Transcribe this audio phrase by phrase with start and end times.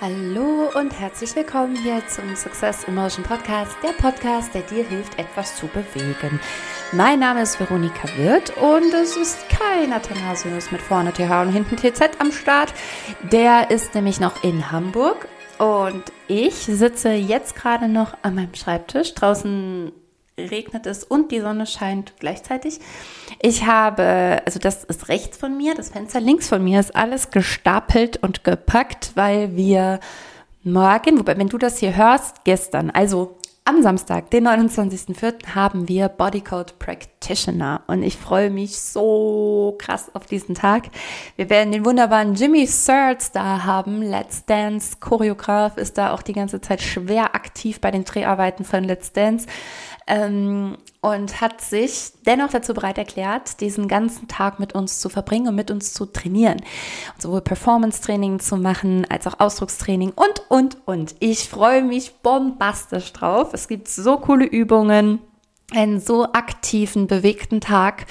[0.00, 5.56] Hallo und herzlich willkommen hier zum Success Emotion Podcast, der Podcast, der dir hilft, etwas
[5.56, 6.38] zu bewegen.
[6.92, 11.76] Mein Name ist Veronika Wirth und es ist kein Athanasius mit vorne TH und hinten
[11.76, 12.72] TZ am Start.
[13.32, 15.26] Der ist nämlich noch in Hamburg
[15.58, 19.14] und ich sitze jetzt gerade noch an meinem Schreibtisch.
[19.14, 19.90] Draußen
[20.38, 22.80] regnet es und die Sonne scheint gleichzeitig.
[23.40, 27.30] Ich habe, also das ist rechts von mir, das Fenster links von mir ist alles
[27.30, 30.00] gestapelt und gepackt, weil wir
[30.64, 36.08] morgen, wobei, wenn du das hier hörst, gestern, also am Samstag, den 29.04., haben wir
[36.08, 40.88] Bodycode Practitioner und ich freue mich so krass auf diesen Tag.
[41.36, 44.00] Wir werden den wunderbaren Jimmy Searles da haben.
[44.00, 48.84] Let's Dance Choreograf ist da auch die ganze Zeit schwer aktiv bei den Dreharbeiten von
[48.84, 49.46] Let's Dance
[50.08, 55.48] ähm, und hat sich dennoch dazu bereit erklärt, diesen ganzen Tag mit uns zu verbringen
[55.48, 56.58] und mit uns zu trainieren.
[57.14, 61.14] Und sowohl Performance-Training zu machen, als auch Ausdruckstraining und, und, und.
[61.20, 63.50] Ich freue mich bombastisch drauf.
[63.52, 65.20] Es gibt so coole Übungen,
[65.72, 68.06] einen so aktiven, bewegten Tag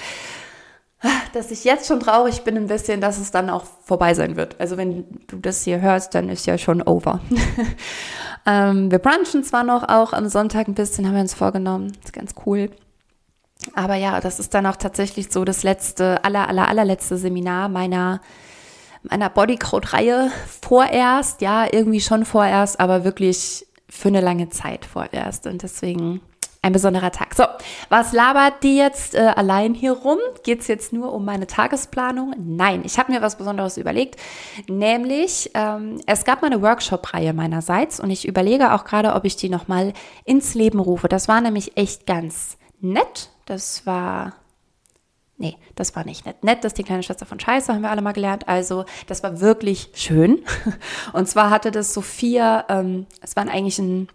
[1.33, 4.59] dass ich jetzt schon traurig bin ein bisschen, dass es dann auch vorbei sein wird.
[4.59, 7.19] Also wenn du das hier hörst, dann ist ja schon over.
[8.45, 11.93] ähm, wir brunchen zwar noch auch am Sonntag ein bisschen, haben wir uns vorgenommen.
[12.03, 12.71] Ist ganz cool.
[13.75, 18.21] Aber ja, das ist dann auch tatsächlich so das letzte, aller, aller, allerletzte Seminar meiner,
[19.03, 20.31] meiner Bodycode-Reihe
[20.61, 21.41] vorerst.
[21.41, 25.47] Ja, irgendwie schon vorerst, aber wirklich für eine lange Zeit vorerst.
[25.47, 26.21] Und deswegen
[26.61, 27.33] ein besonderer Tag.
[27.35, 27.45] So,
[27.89, 30.19] was labert die jetzt äh, allein hier rum?
[30.43, 32.33] Geht es jetzt nur um meine Tagesplanung?
[32.37, 34.17] Nein, ich habe mir was Besonderes überlegt.
[34.67, 39.35] Nämlich, ähm, es gab mal eine Workshop-Reihe meinerseits und ich überlege auch gerade, ob ich
[39.35, 39.93] die nochmal
[40.25, 41.07] ins Leben rufe.
[41.07, 43.29] Das war nämlich echt ganz nett.
[43.45, 44.33] Das war
[45.39, 46.43] Nee, das war nicht nett.
[46.43, 48.47] Nett, dass die kleine Schwester von Scheiße, haben wir alle mal gelernt.
[48.47, 50.43] Also, das war wirklich schön.
[51.13, 54.07] Und zwar hatte das so vier, ähm, es waren eigentlich ein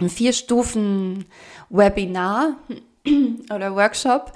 [0.00, 1.24] vier Stufen
[1.70, 2.56] Webinar
[3.54, 4.32] oder Workshop,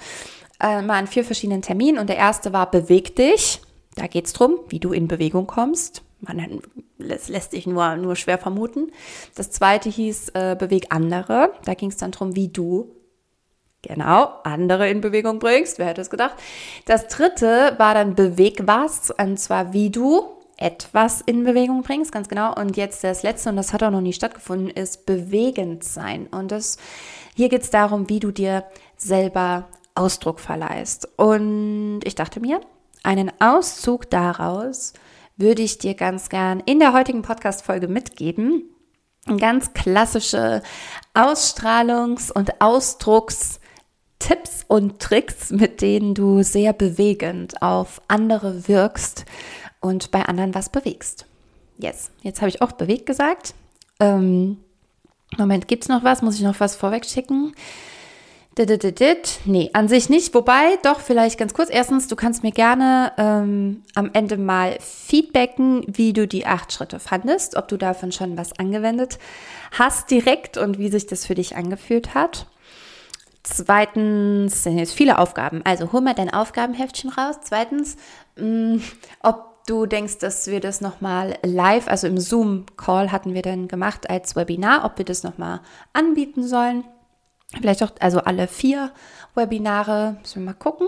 [0.59, 1.99] äh, mal an vier verschiedenen Terminen.
[1.99, 3.61] Und der erste war Beweg dich.
[3.95, 6.01] Da geht es darum, wie du in Bewegung kommst.
[6.21, 6.61] Man
[6.97, 8.91] lässt, lässt sich nur, nur schwer vermuten.
[9.35, 11.51] Das zweite hieß äh, Beweg andere.
[11.65, 12.95] Da ging es dann darum, wie du
[13.81, 15.79] genau andere in Bewegung bringst.
[15.79, 16.35] Wer hätte es gedacht?
[16.85, 19.11] Das dritte war dann Beweg was.
[19.11, 22.53] Und zwar, wie du etwas in Bewegung bringst, ganz genau.
[22.53, 26.27] Und jetzt das letzte, und das hat auch noch nie stattgefunden, ist bewegend sein.
[26.27, 26.77] Und das,
[27.35, 28.63] hier geht es darum, wie du dir
[28.95, 31.09] selber Ausdruck verleihst.
[31.17, 32.61] Und ich dachte mir,
[33.03, 34.93] einen Auszug daraus
[35.35, 38.63] würde ich dir ganz gern in der heutigen Podcast-Folge mitgeben.
[39.39, 40.61] Ganz klassische
[41.13, 49.25] Ausstrahlungs- und Ausdruckstipps und Tricks, mit denen du sehr bewegend auf andere wirkst
[49.81, 51.25] und bei anderen was bewegst.
[51.77, 53.53] Yes, jetzt habe ich auch bewegt gesagt.
[53.99, 54.57] Ähm,
[55.37, 56.21] Moment, gibt es noch was?
[56.21, 57.53] Muss ich noch was vorweg schicken?
[59.45, 60.33] Nee, an sich nicht.
[60.33, 61.69] Wobei, doch, vielleicht ganz kurz.
[61.71, 66.99] Erstens, du kannst mir gerne ähm, am Ende mal feedbacken, wie du die acht Schritte
[66.99, 69.19] fandest, ob du davon schon was angewendet
[69.71, 72.45] hast direkt und wie sich das für dich angefühlt hat.
[73.43, 75.61] Zweitens, sind jetzt viele Aufgaben.
[75.63, 77.37] Also hol mal dein Aufgabenheftchen raus.
[77.43, 77.95] Zweitens,
[78.35, 78.81] mh, mm,
[79.21, 84.09] ob du denkst, dass wir das nochmal live, also im Zoom-Call hatten wir dann gemacht
[84.09, 85.61] als Webinar, ob wir das nochmal
[85.93, 86.83] anbieten sollen.
[87.59, 88.91] Vielleicht auch, also alle vier
[89.35, 90.87] Webinare, müssen wir mal gucken.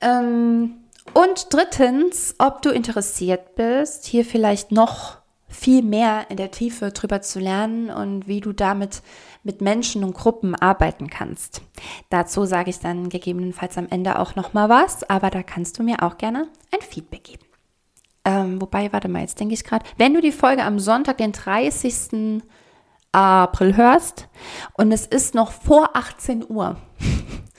[0.00, 0.84] Ähm,
[1.14, 7.22] und drittens, ob du interessiert bist, hier vielleicht noch viel mehr in der Tiefe drüber
[7.22, 9.02] zu lernen und wie du damit
[9.42, 11.62] mit Menschen und Gruppen arbeiten kannst.
[12.10, 15.82] Dazu sage ich dann gegebenenfalls am Ende auch noch mal was, aber da kannst du
[15.82, 17.47] mir auch gerne ein Feedback geben.
[18.28, 21.32] Ähm, wobei, warte mal, jetzt denke ich gerade, wenn du die Folge am Sonntag, den
[21.32, 22.42] 30.
[23.10, 24.28] April hörst
[24.74, 26.76] und es ist noch vor 18 Uhr,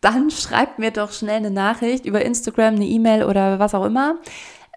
[0.00, 4.14] dann schreib mir doch schnell eine Nachricht über Instagram, eine E-Mail oder was auch immer.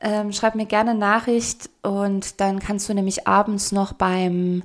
[0.01, 4.63] Ähm, schreib mir gerne eine Nachricht und dann kannst du nämlich abends noch beim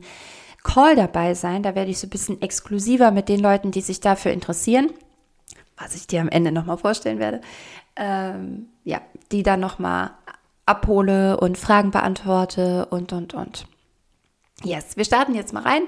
[0.65, 1.62] Call dabei sein.
[1.62, 4.88] Da werde ich so ein bisschen exklusiver mit den Leuten, die sich dafür interessieren,
[5.77, 7.43] was ich dir am Ende nochmal vorstellen werde.
[7.97, 10.12] Ähm, ja, die dann nochmal
[10.70, 13.67] abhole und Fragen beantworte und, und, und.
[14.62, 15.82] Yes, wir starten jetzt mal rein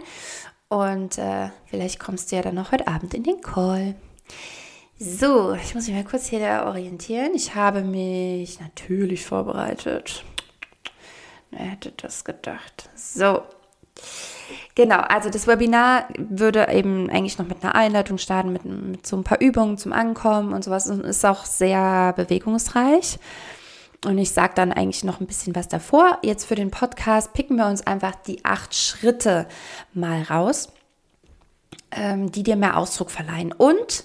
[0.69, 3.94] und äh, vielleicht kommst du ja dann noch heute Abend in den Call.
[4.99, 7.32] So, ich muss mich mal kurz hier orientieren.
[7.34, 10.25] Ich habe mich natürlich vorbereitet.
[11.50, 12.88] Wer hätte das gedacht?
[12.94, 13.43] So.
[14.75, 19.17] Genau, also das Webinar würde eben eigentlich noch mit einer Einleitung starten, mit, mit so
[19.17, 23.19] ein paar Übungen zum Ankommen und sowas und ist auch sehr bewegungsreich.
[24.05, 26.19] Und ich sage dann eigentlich noch ein bisschen was davor.
[26.23, 29.47] Jetzt für den Podcast picken wir uns einfach die acht Schritte
[29.95, 30.73] mal raus,
[31.93, 33.53] ähm, die dir mehr Ausdruck verleihen.
[33.53, 34.05] Und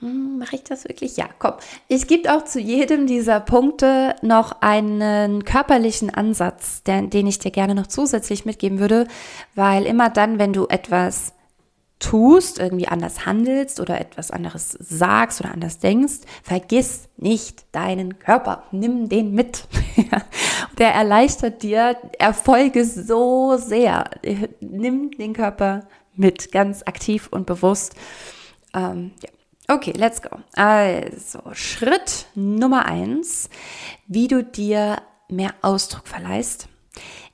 [0.00, 1.18] hm, Mache ich das wirklich?
[1.18, 1.52] Ja, komm.
[1.86, 7.50] Ich gebe auch zu jedem dieser Punkte noch einen körperlichen Ansatz, den, den ich dir
[7.50, 9.06] gerne noch zusätzlich mitgeben würde,
[9.54, 11.34] weil immer dann, wenn du etwas
[12.00, 18.64] tust, irgendwie anders handelst oder etwas anderes sagst oder anders denkst, vergiss nicht deinen Körper.
[18.72, 19.68] Nimm den mit.
[20.78, 24.10] Der erleichtert dir Erfolge so sehr.
[24.60, 25.86] Nimm den Körper
[26.16, 27.94] mit, ganz aktiv und bewusst.
[28.74, 29.28] Ähm, ja.
[29.74, 30.30] Okay, let's go.
[30.56, 33.48] Also, Schritt Nummer eins,
[34.08, 36.66] wie du dir mehr Ausdruck verleihst,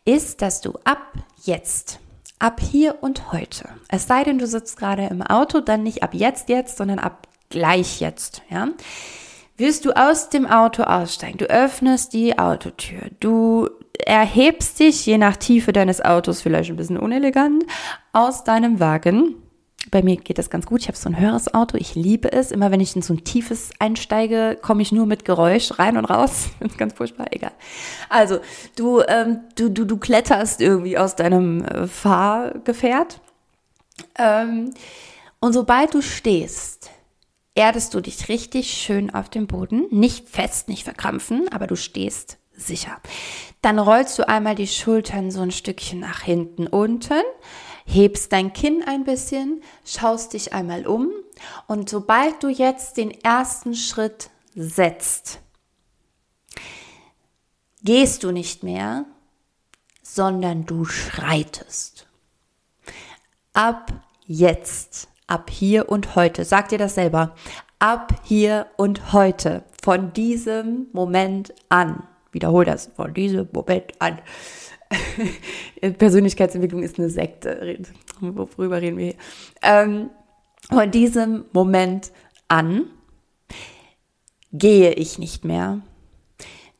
[0.04, 1.14] ist, dass du ab
[1.44, 1.98] jetzt,
[2.38, 6.14] ab hier und heute, es sei denn, du sitzt gerade im Auto, dann nicht ab
[6.14, 8.68] jetzt, jetzt, sondern ab gleich jetzt, ja,
[9.56, 11.38] wirst du aus dem Auto aussteigen.
[11.38, 13.10] Du öffnest die Autotür.
[13.20, 13.70] Du
[14.04, 17.64] erhebst dich, je nach Tiefe deines Autos, vielleicht ein bisschen unelegant,
[18.12, 19.36] aus deinem Wagen
[19.90, 20.80] bei mir geht das ganz gut.
[20.80, 21.76] Ich habe so ein höheres Auto.
[21.76, 22.50] Ich liebe es.
[22.50, 26.04] Immer wenn ich in so ein tiefes einsteige, komme ich nur mit Geräusch rein und
[26.04, 26.48] raus.
[26.60, 27.26] Das ist ganz furchtbar.
[27.30, 27.52] Egal.
[28.08, 28.38] Also,
[28.76, 33.20] du, ähm, du, du, du kletterst irgendwie aus deinem äh, Fahrgefährt.
[34.18, 34.72] Ähm,
[35.40, 36.90] und sobald du stehst,
[37.54, 39.86] erdest du dich richtig schön auf dem Boden.
[39.90, 43.00] Nicht fest, nicht verkrampfen, aber du stehst sicher.
[43.62, 47.22] Dann rollst du einmal die Schultern so ein Stückchen nach hinten unten
[47.86, 51.10] hebst dein Kinn ein bisschen, schaust dich einmal um
[51.66, 55.40] und sobald du jetzt den ersten Schritt setzt,
[57.82, 59.06] gehst du nicht mehr,
[60.02, 62.06] sondern du schreitest.
[63.52, 63.92] Ab
[64.26, 67.34] jetzt, ab hier und heute, sag dir das selber,
[67.78, 74.18] ab hier und heute, von diesem Moment an, wiederhol das, von diesem Moment an,
[75.98, 77.78] Persönlichkeitsentwicklung ist eine Sekte.
[78.20, 79.14] Worüber reden wir hier?
[79.62, 80.10] Ähm,
[80.70, 82.12] von diesem Moment
[82.48, 82.86] an
[84.52, 85.80] gehe ich nicht mehr.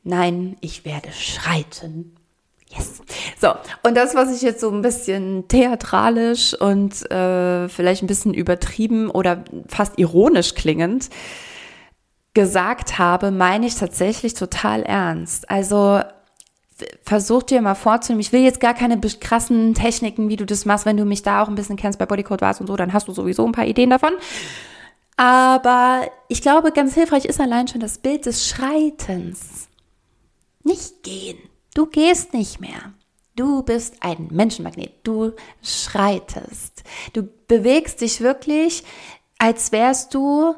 [0.03, 2.15] Nein, ich werde schreiten.
[2.69, 3.01] Yes.
[3.39, 8.33] So, und das, was ich jetzt so ein bisschen theatralisch und äh, vielleicht ein bisschen
[8.33, 11.09] übertrieben oder fast ironisch klingend
[12.33, 15.49] gesagt habe, meine ich tatsächlich total ernst.
[15.49, 16.01] Also
[17.03, 20.85] versuch dir mal vorzunehmen, ich will jetzt gar keine krassen Techniken, wie du das machst,
[20.85, 23.07] wenn du mich da auch ein bisschen kennst, bei Bodycode warst und so, dann hast
[23.07, 24.13] du sowieso ein paar Ideen davon.
[25.15, 29.67] Aber ich glaube, ganz hilfreich ist allein schon das Bild des Schreitens.
[30.63, 31.37] Nicht gehen.
[31.73, 32.93] Du gehst nicht mehr.
[33.35, 34.91] Du bist ein Menschenmagnet.
[35.03, 35.31] Du
[35.63, 36.83] schreitest.
[37.13, 38.83] Du bewegst dich wirklich,
[39.39, 40.55] als wärst du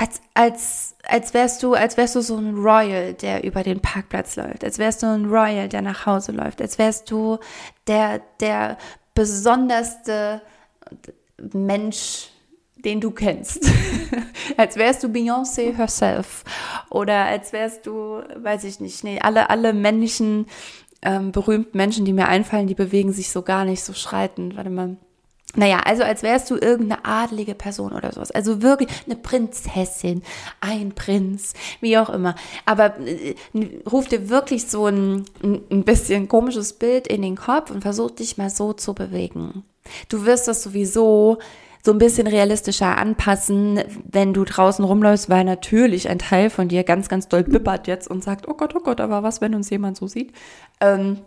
[0.00, 4.34] als, als, als wärst du, als wärst du so ein Royal, der über den Parkplatz
[4.36, 7.38] läuft, als wärst du ein Royal, der nach Hause läuft, als wärst du
[7.86, 8.78] der, der
[9.14, 10.40] besonderste
[11.52, 12.30] Mensch,
[12.76, 13.70] den du kennst.
[14.56, 16.44] als wärst du Beyoncé herself.
[16.88, 20.46] Oder als wärst du, weiß ich nicht, nee, alle, alle männlichen,
[21.02, 24.56] ähm, berühmten Menschen, die mir einfallen, die bewegen sich so gar nicht so schreitend.
[24.56, 24.96] Warte mal.
[25.56, 28.30] Naja, also als wärst du irgendeine adlige Person oder sowas.
[28.30, 30.22] Also wirklich eine Prinzessin,
[30.60, 32.36] ein Prinz, wie auch immer.
[32.66, 33.34] Aber äh,
[33.90, 38.38] ruf dir wirklich so ein, ein bisschen komisches Bild in den Kopf und versuch dich
[38.38, 39.64] mal so zu bewegen.
[40.08, 41.38] Du wirst das sowieso
[41.82, 46.84] so ein bisschen realistischer anpassen, wenn du draußen rumläufst, weil natürlich ein Teil von dir
[46.84, 49.70] ganz, ganz doll bippert jetzt und sagt, oh Gott, oh Gott, aber was, wenn uns
[49.70, 50.32] jemand so sieht?
[50.80, 51.20] Ähm,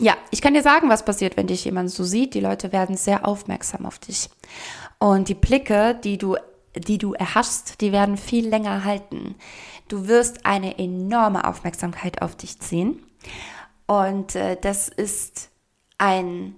[0.00, 2.34] ja, ich kann dir sagen, was passiert, wenn dich jemand so sieht.
[2.34, 4.28] Die Leute werden sehr aufmerksam auf dich.
[4.98, 6.36] Und die Blicke, die du,
[6.74, 9.36] die du erhaschst, die werden viel länger halten.
[9.88, 13.04] Du wirst eine enorme Aufmerksamkeit auf dich ziehen.
[13.86, 15.50] Und äh, das ist
[15.98, 16.56] ein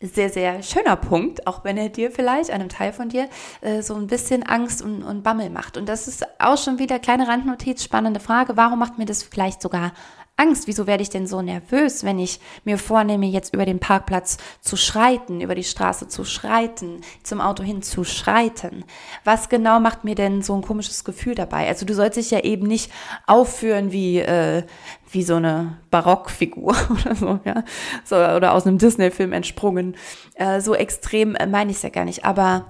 [0.00, 3.28] sehr, sehr schöner Punkt, auch wenn er dir vielleicht, einem Teil von dir,
[3.62, 5.76] äh, so ein bisschen Angst und, und Bammel macht.
[5.76, 8.56] Und das ist auch schon wieder kleine Randnotiz, spannende Frage.
[8.56, 9.92] Warum macht mir das vielleicht sogar
[10.38, 10.66] Angst.
[10.66, 14.76] Wieso werde ich denn so nervös, wenn ich mir vornehme, jetzt über den Parkplatz zu
[14.76, 18.84] schreiten, über die Straße zu schreiten, zum Auto hin zu schreiten?
[19.24, 21.68] Was genau macht mir denn so ein komisches Gefühl dabei?
[21.68, 22.90] Also du sollst dich ja eben nicht
[23.26, 24.62] aufführen wie, äh,
[25.10, 27.64] wie so eine Barockfigur oder so, ja,
[28.04, 29.96] so, oder aus einem Disney-Film entsprungen.
[30.34, 32.24] Äh, so extrem äh, meine ich es ja gar nicht.
[32.24, 32.66] Aber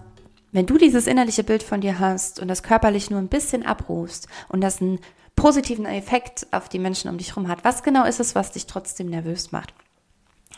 [0.52, 4.28] wenn du dieses innerliche Bild von dir hast und das körperlich nur ein bisschen abrufst
[4.48, 4.98] und das ein
[5.38, 7.64] positiven Effekt auf die Menschen um dich herum hat.
[7.64, 9.72] Was genau ist es, was dich trotzdem nervös macht?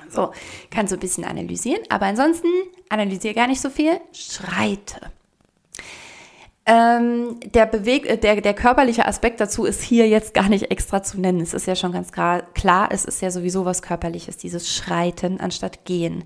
[0.09, 0.33] So,
[0.71, 2.49] kannst du ein bisschen analysieren, aber ansonsten
[2.89, 5.13] analysiere gar nicht so viel, schreite.
[6.65, 11.03] Ähm, der, Beweg äh, der, der körperliche Aspekt dazu ist hier jetzt gar nicht extra
[11.03, 11.41] zu nennen.
[11.41, 15.41] Es ist ja schon ganz klar, klar es ist ja sowieso was Körperliches, dieses Schreiten
[15.41, 16.25] anstatt Gehen.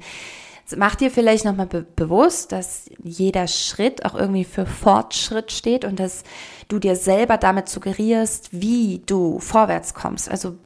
[0.76, 6.00] Mach dir vielleicht nochmal be bewusst, dass jeder Schritt auch irgendwie für Fortschritt steht und
[6.00, 6.24] dass
[6.68, 10.30] du dir selber damit suggerierst, wie du vorwärts kommst.
[10.30, 10.56] Also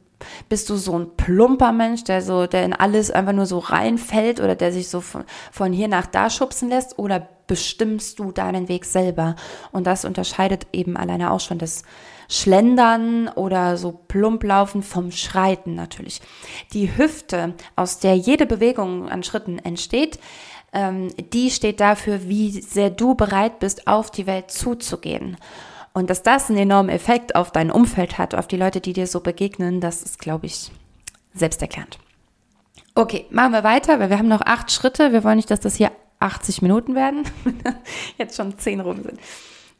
[0.47, 4.39] bist du so ein plumper Mensch, der so, der in alles einfach nur so reinfällt
[4.39, 8.69] oder der sich so von, von hier nach da schubsen lässt oder bestimmst du deinen
[8.69, 9.35] Weg selber?
[9.73, 11.83] Und das unterscheidet eben alleine auch schon das
[12.29, 16.21] Schlendern oder so Plumplaufen vom Schreiten natürlich.
[16.71, 20.19] Die Hüfte, aus der jede Bewegung an Schritten entsteht,
[20.71, 25.35] ähm, die steht dafür, wie sehr du bereit bist, auf die Welt zuzugehen.
[25.91, 29.07] Und dass das einen enormen Effekt auf dein Umfeld hat, auf die Leute, die dir
[29.07, 30.71] so begegnen, das ist, glaube ich,
[31.33, 31.97] selbsterklärend.
[32.93, 35.11] Okay, machen wir weiter, weil wir haben noch acht Schritte.
[35.11, 37.23] Wir wollen nicht, dass das hier 80 Minuten werden.
[38.17, 39.19] Jetzt schon zehn rum sind.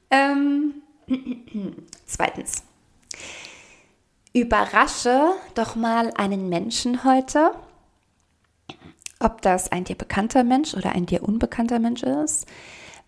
[0.10, 0.76] Ähm,
[2.06, 2.64] Zweitens.
[4.34, 7.52] Überrasche doch mal einen Menschen heute,
[9.20, 12.46] ob das ein dir bekannter Mensch oder ein dir unbekannter Mensch ist,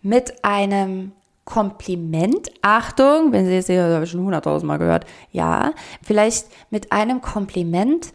[0.02, 1.12] mit einem
[1.44, 2.50] Kompliment.
[2.60, 5.06] Achtung, wenn Sie es ich schon hunderttausend Mal gehört.
[5.30, 5.72] Ja,
[6.02, 8.12] vielleicht mit einem Kompliment,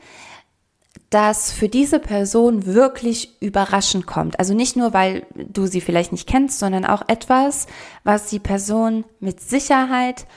[1.10, 4.40] das für diese Person wirklich überraschend kommt.
[4.40, 7.68] Also nicht nur, weil du sie vielleicht nicht kennst, sondern auch etwas,
[8.04, 10.28] was die Person mit Sicherheit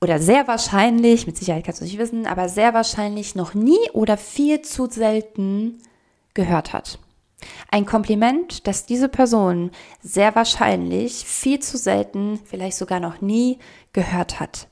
[0.00, 4.18] oder sehr wahrscheinlich, mit Sicherheit kannst du nicht wissen, aber sehr wahrscheinlich noch nie oder
[4.18, 5.78] viel zu selten
[6.34, 6.98] gehört hat.
[7.70, 9.70] Ein Kompliment, das diese Person
[10.02, 13.58] sehr wahrscheinlich viel zu selten, vielleicht sogar noch nie
[13.94, 14.68] gehört hat.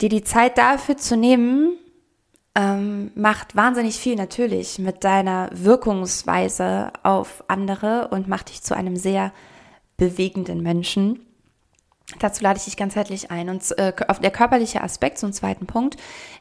[0.00, 1.78] Dir die Zeit dafür zu nehmen,
[2.54, 8.96] ähm, macht wahnsinnig viel natürlich mit deiner Wirkungsweise auf andere und macht dich zu einem
[8.96, 9.32] sehr
[9.96, 11.20] bewegenden Menschen.
[12.20, 13.48] Dazu lade ich dich ganz herzlich ein.
[13.48, 15.96] Und äh, auf der körperliche Aspekt, ein zweiten Punkt,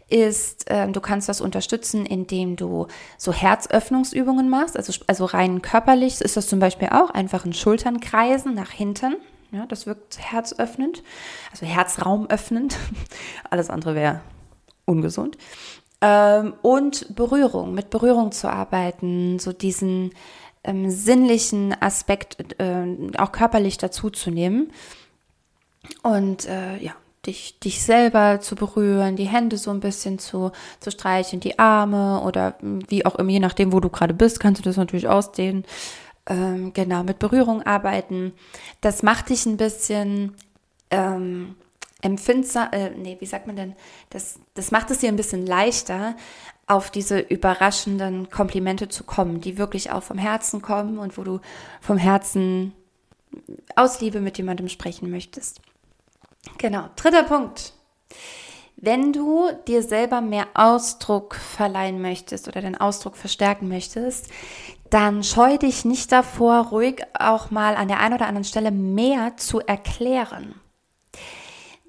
[0.10, 4.76] ist, äh, du kannst das unterstützen, indem du so Herzöffnungsübungen machst.
[4.76, 9.16] Also, also rein körperlich ist das zum Beispiel auch einfach ein Schulternkreisen nach hinten.
[9.52, 11.04] Ja, das wirkt herzöffnend,
[11.52, 12.76] also herzraumöffnend.
[13.50, 14.22] Alles andere wäre
[14.86, 15.38] ungesund.
[16.06, 20.12] Ähm, und Berührung, mit Berührung zu arbeiten, so diesen
[20.66, 22.86] ähm, sinnlichen Aspekt äh,
[23.18, 24.74] auch körperlich dazuzunehmen.
[26.02, 26.92] Und äh, ja,
[27.26, 32.22] dich, dich selber zu berühren, die Hände so ein bisschen zu, zu streichen, die Arme
[32.26, 35.64] oder wie auch immer, je nachdem, wo du gerade bist, kannst du das natürlich ausdehnen.
[36.26, 38.34] Ähm, genau, mit Berührung arbeiten.
[38.82, 40.34] Das macht dich ein bisschen
[40.92, 41.56] ähm,
[42.04, 43.76] empfindsam, äh, nee, wie sagt man denn,
[44.10, 46.16] das, das macht es dir ein bisschen leichter,
[46.68, 51.40] auf diese überraschenden Komplimente zu kommen, die wirklich auch vom Herzen kommen und wo du
[51.82, 52.74] vom Herzen
[53.76, 55.62] aus Liebe mit jemandem sprechen möchtest.
[56.58, 57.74] Genau, dritter Punkt.
[58.76, 64.30] Wenn du dir selber mehr Ausdruck verleihen möchtest oder den Ausdruck verstärken möchtest,
[64.90, 69.38] dann scheu dich nicht davor, ruhig auch mal an der einen oder anderen Stelle mehr
[69.38, 70.56] zu erklären.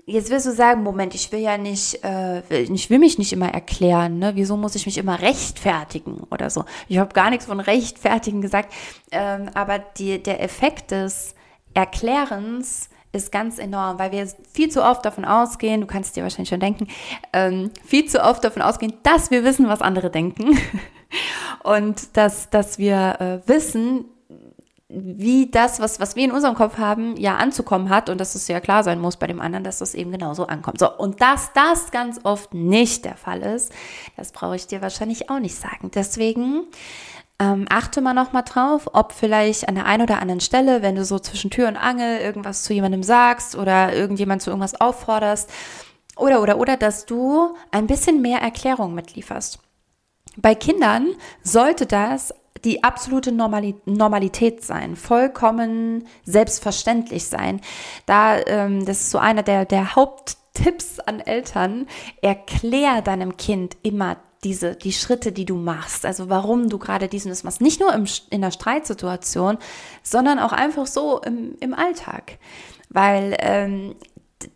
[0.07, 3.49] Jetzt wirst du sagen, Moment, ich will ja nicht, äh, ich will mich nicht immer
[3.49, 4.33] erklären, ne?
[4.35, 6.65] Wieso muss ich mich immer rechtfertigen oder so?
[6.89, 8.73] Ich habe gar nichts von rechtfertigen gesagt,
[9.13, 11.35] ähm, aber die, der Effekt des
[11.73, 16.51] Erklärens ist ganz enorm, weil wir viel zu oft davon ausgehen, du kannst dir wahrscheinlich
[16.51, 16.89] schon denken,
[17.33, 20.59] ähm, viel zu oft davon ausgehen, dass wir wissen, was andere denken
[21.63, 24.05] und dass, dass wir äh, wissen,
[24.95, 28.49] wie das, was, was wir in unserem Kopf haben, ja anzukommen hat und dass es
[28.49, 30.79] ja klar sein muss bei dem anderen, dass das eben genauso ankommt.
[30.79, 33.73] So, und dass das ganz oft nicht der Fall ist,
[34.17, 35.91] das brauche ich dir wahrscheinlich auch nicht sagen.
[35.95, 36.65] Deswegen
[37.41, 40.95] ähm, achte mal noch mal drauf, ob vielleicht an der einen oder anderen Stelle, wenn
[40.95, 45.51] du so zwischen Tür und Angel irgendwas zu jemandem sagst oder irgendjemand zu irgendwas aufforderst,
[46.17, 49.59] oder, oder, oder, dass du ein bisschen mehr Erklärung mitlieferst.
[50.37, 51.09] Bei Kindern
[51.43, 52.33] sollte das
[52.63, 57.61] die absolute Normalität sein, vollkommen selbstverständlich sein.
[58.07, 61.87] Da, ähm, das ist so einer der, der Haupttipps an Eltern.
[62.23, 67.31] Erklär deinem Kind immer diese, die Schritte, die du machst, also warum du gerade diesen
[67.31, 67.61] das machst.
[67.61, 69.59] Nicht nur im, in der Streitsituation,
[70.03, 72.39] sondern auch einfach so im, im Alltag.
[72.91, 73.97] Weil ähm,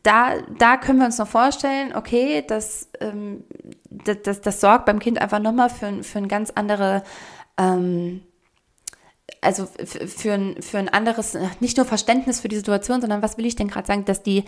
[0.03, 3.45] da, da können wir uns noch vorstellen, okay, das, ähm,
[3.91, 7.03] das, das, das sorgt beim Kind einfach nochmal für, für ein ganz andere
[7.59, 8.23] ähm,
[9.41, 13.47] also für ein, für ein anderes, nicht nur Verständnis für die Situation, sondern was will
[13.47, 14.45] ich denn gerade sagen, dass die,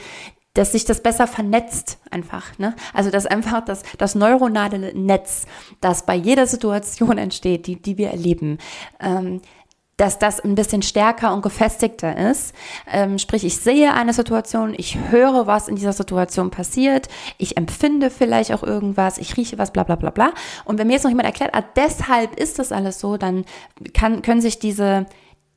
[0.54, 2.74] dass sich das besser vernetzt einfach, ne?
[2.92, 5.46] Also dass einfach das, das neuronale Netz,
[5.80, 8.58] das bei jeder Situation entsteht, die, die wir erleben,
[9.00, 9.40] ähm,
[10.00, 12.54] dass das ein bisschen stärker und gefestigter ist.
[12.90, 18.08] Ähm, sprich, ich sehe eine Situation, ich höre, was in dieser Situation passiert, ich empfinde
[18.08, 20.32] vielleicht auch irgendwas, ich rieche was, bla bla bla bla.
[20.64, 23.44] Und wenn mir jetzt noch jemand erklärt, ah, deshalb ist das alles so, dann
[23.92, 25.06] kann, können sich diese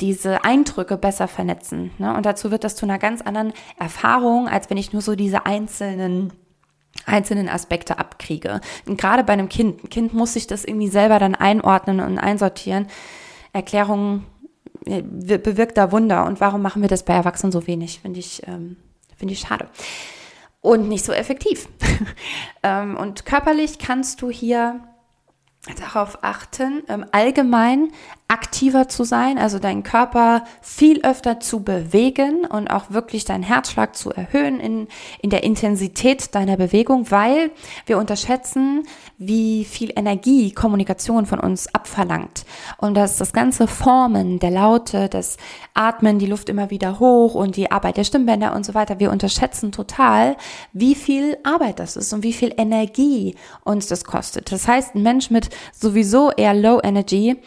[0.01, 1.91] diese Eindrücke besser vernetzen.
[2.00, 2.13] Ne?
[2.13, 5.45] Und dazu wird das zu einer ganz anderen Erfahrung, als wenn ich nur so diese
[5.45, 6.33] einzelnen
[7.05, 8.59] einzelnen Aspekte abkriege.
[8.85, 12.17] Und gerade bei einem Kind, ein Kind muss sich das irgendwie selber dann einordnen und
[12.17, 12.88] einsortieren.
[13.53, 14.32] Erklärung äh,
[14.83, 16.25] bewirkt da Wunder.
[16.25, 17.99] Und warum machen wir das bei Erwachsenen so wenig?
[18.01, 18.77] Finde ich, ähm,
[19.15, 19.67] finde ich schade.
[20.61, 21.67] Und nicht so effektiv.
[22.63, 24.81] ähm, und körperlich kannst du hier
[25.77, 27.89] darauf achten, ähm, allgemein
[28.27, 33.96] aktiver zu sein, also deinen Körper viel öfter zu bewegen und auch wirklich deinen Herzschlag
[33.96, 34.88] zu erhöhen in,
[35.22, 37.51] in der Intensität deiner Bewegung, weil
[37.86, 38.88] wir unterschätzen,
[39.20, 42.46] wie viel Energie Kommunikation von uns abverlangt.
[42.77, 45.38] Und dass das ganze Formen der Laute, das
[45.75, 49.12] Atmen, die Luft immer wieder hoch und die Arbeit der Stimmbänder und so weiter, wir
[49.12, 50.38] unterschätzen total,
[50.72, 54.51] wie viel Arbeit das ist und wie viel Energie uns das kostet.
[54.51, 57.38] Das heißt, ein Mensch mit sowieso eher Low Energy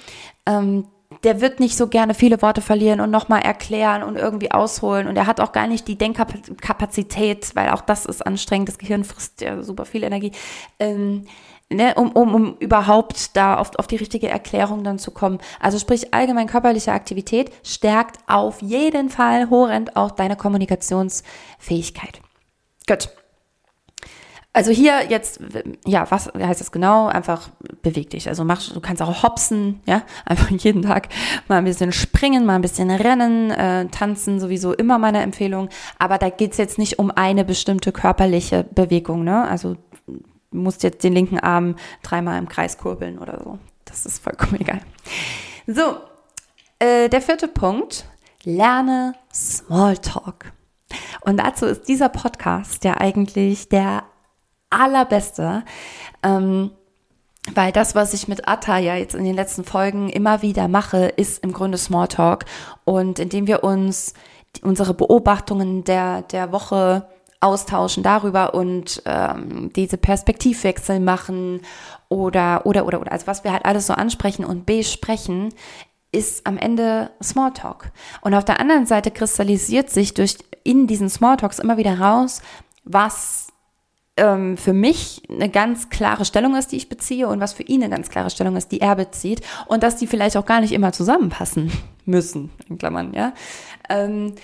[0.47, 0.87] ähm,
[1.25, 5.07] der wird nicht so gerne viele Worte verlieren und nochmal erklären und irgendwie ausholen.
[5.07, 8.69] Und er hat auch gar nicht die Denkkapazität, weil auch das ist anstrengend.
[8.69, 10.33] Das Gehirn frisst ja super viel Energie.
[10.79, 11.25] Ähm,
[11.71, 15.39] ne, um, um, um überhaupt da auf, auf die richtige Erklärung dann zu kommen.
[15.61, 22.21] Also sprich, allgemein körperliche Aktivität stärkt auf jeden Fall horrend auch deine Kommunikationsfähigkeit.
[22.87, 23.11] Gut.
[24.57, 25.39] Also hier jetzt,
[25.85, 27.09] ja, was heißt das genau?
[27.09, 27.51] Einfach
[27.83, 28.27] beweg dich.
[28.27, 31.11] Also mach, du kannst auch hopsen, ja, einfach jeden Tag
[31.47, 35.69] mal ein bisschen springen, mal ein bisschen rennen, äh, tanzen, sowieso immer meine Empfehlung.
[35.99, 39.47] Aber da geht's jetzt nicht um eine bestimmte körperliche Bewegung, ne?
[39.47, 40.23] Also du
[40.53, 43.59] musst jetzt den linken Arm dreimal im Kreis kurbeln oder so.
[43.85, 44.81] Das ist vollkommen egal.
[45.67, 45.99] So,
[46.79, 48.07] äh, der vierte Punkt.
[48.43, 50.53] Lerne Smalltalk.
[51.21, 54.05] Und dazu ist dieser Podcast ja eigentlich der
[54.71, 55.65] allerbeste.
[56.23, 56.71] Ähm,
[57.55, 61.07] weil das, was ich mit Atta ja jetzt in den letzten Folgen immer wieder mache,
[61.07, 62.45] ist im Grunde Smalltalk.
[62.85, 64.15] Und indem wir uns
[64.63, 67.07] unsere Beobachtungen der, der Woche
[67.41, 71.61] austauschen darüber und ähm, diese Perspektivwechsel machen
[72.09, 75.53] oder, oder, oder, oder, also was wir halt alles so ansprechen und besprechen,
[76.13, 77.93] ist am Ende Smalltalk.
[78.23, 82.41] Und auf der anderen Seite kristallisiert sich durch in diesen Smalltalks immer wieder raus,
[82.85, 83.46] was
[84.17, 87.83] ähm, für mich eine ganz klare Stellung ist, die ich beziehe und was für ihn
[87.83, 90.73] eine ganz klare Stellung ist, die er bezieht und dass die vielleicht auch gar nicht
[90.73, 91.71] immer zusammenpassen
[92.05, 93.33] müssen, in Klammern, ja.
[93.89, 94.35] Ähm,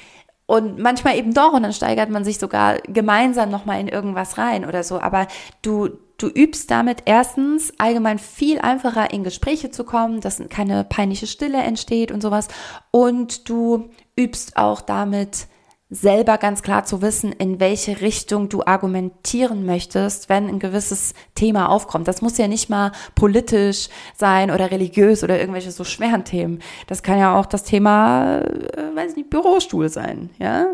[0.46, 4.66] und manchmal eben doch und dann steigert man sich sogar gemeinsam nochmal in irgendwas rein
[4.66, 5.00] oder so.
[5.00, 5.26] Aber
[5.62, 11.26] du, du übst damit erstens allgemein viel einfacher in Gespräche zu kommen, dass keine peinliche
[11.26, 12.48] Stille entsteht und sowas.
[12.90, 15.46] Und du übst auch damit
[15.92, 21.68] selber ganz klar zu wissen, in welche Richtung du argumentieren möchtest, wenn ein gewisses Thema
[21.68, 22.08] aufkommt.
[22.08, 26.60] Das muss ja nicht mal politisch sein oder religiös oder irgendwelche so schweren Themen.
[26.86, 30.68] Das kann ja auch das Thema, äh, weiß nicht, Bürostuhl sein, ja?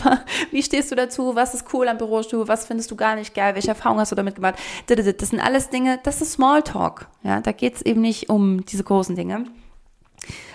[0.50, 1.36] wie stehst du dazu?
[1.36, 2.48] Was ist cool am Bürostuhl?
[2.48, 3.54] Was findest du gar nicht geil?
[3.54, 4.54] Welche Erfahrung hast du damit gemacht?
[4.86, 7.42] Das sind alles Dinge, das ist Smalltalk, ja?
[7.42, 9.44] Da geht's eben nicht um diese großen Dinge.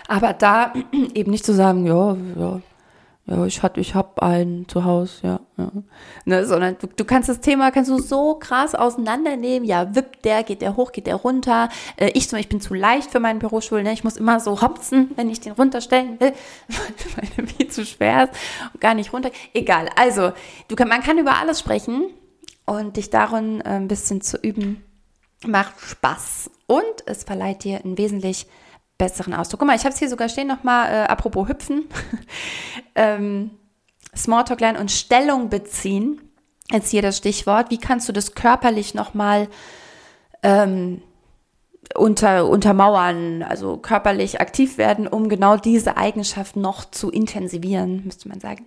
[0.08, 0.74] Aber da
[1.13, 2.60] eben nicht zu sagen, ja, ja,
[3.30, 5.72] ja, ich hatte, ich hab einen zu Hause, ja, ja.
[6.26, 9.68] Ne, sondern du, du kannst das Thema kannst du so krass auseinandernehmen.
[9.68, 11.70] Ja, wippt der, geht der hoch, geht der runter.
[11.98, 13.94] Äh, ich zum Beispiel bin zu leicht für meinen Bürostuhl, ne?
[13.94, 16.34] Ich muss immer so hopsen, wenn ich den runterstellen will,
[17.15, 18.34] weil er viel zu schwer ist
[18.74, 19.30] und gar nicht runter.
[19.54, 19.89] Egal.
[19.96, 20.32] Also,
[20.68, 22.10] du kann, man kann über alles sprechen
[22.65, 24.84] und dich darin äh, ein bisschen zu üben
[25.46, 28.48] macht Spaß und es verleiht dir ein wesentlich
[29.00, 29.62] besseren Ausdruck.
[29.62, 31.86] Guck mal, ich habe es hier sogar stehen nochmal, äh, apropos Hüpfen.
[32.96, 33.50] ähm,
[34.16, 36.22] Smalltalk lernen und Stellung beziehen.
[36.72, 37.72] Jetzt hier das Stichwort.
[37.72, 39.48] Wie kannst du das körperlich nochmal
[40.44, 41.02] ähm,
[41.96, 48.40] unter, untermauern, also körperlich aktiv werden, um genau diese Eigenschaft noch zu intensivieren, müsste man
[48.40, 48.66] sagen.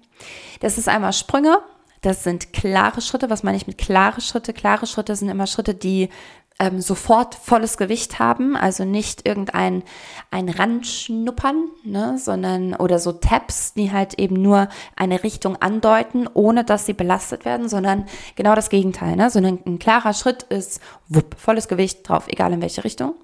[0.61, 1.59] Das ist einmal Sprünge.
[2.01, 3.31] Das sind klare Schritte.
[3.31, 4.53] Was meine ich mit klare Schritte?
[4.53, 6.09] Klare Schritte sind immer Schritte, die
[6.63, 9.83] ähm, sofort volles Gewicht haben, also nicht irgendein
[10.31, 16.63] ein Randschnuppern, ne, sondern oder so Tabs, die halt eben nur eine Richtung andeuten, ohne
[16.63, 21.35] dass sie belastet werden, sondern genau das Gegenteil, ne, sondern ein klarer Schritt ist wupp,
[21.37, 23.15] volles Gewicht drauf, egal in welche Richtung.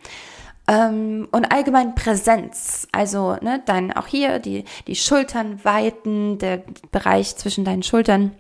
[0.67, 7.37] Ähm, und allgemein Präsenz, also ne, dann auch hier die die Schultern weiten, der Bereich
[7.37, 8.33] zwischen deinen Schultern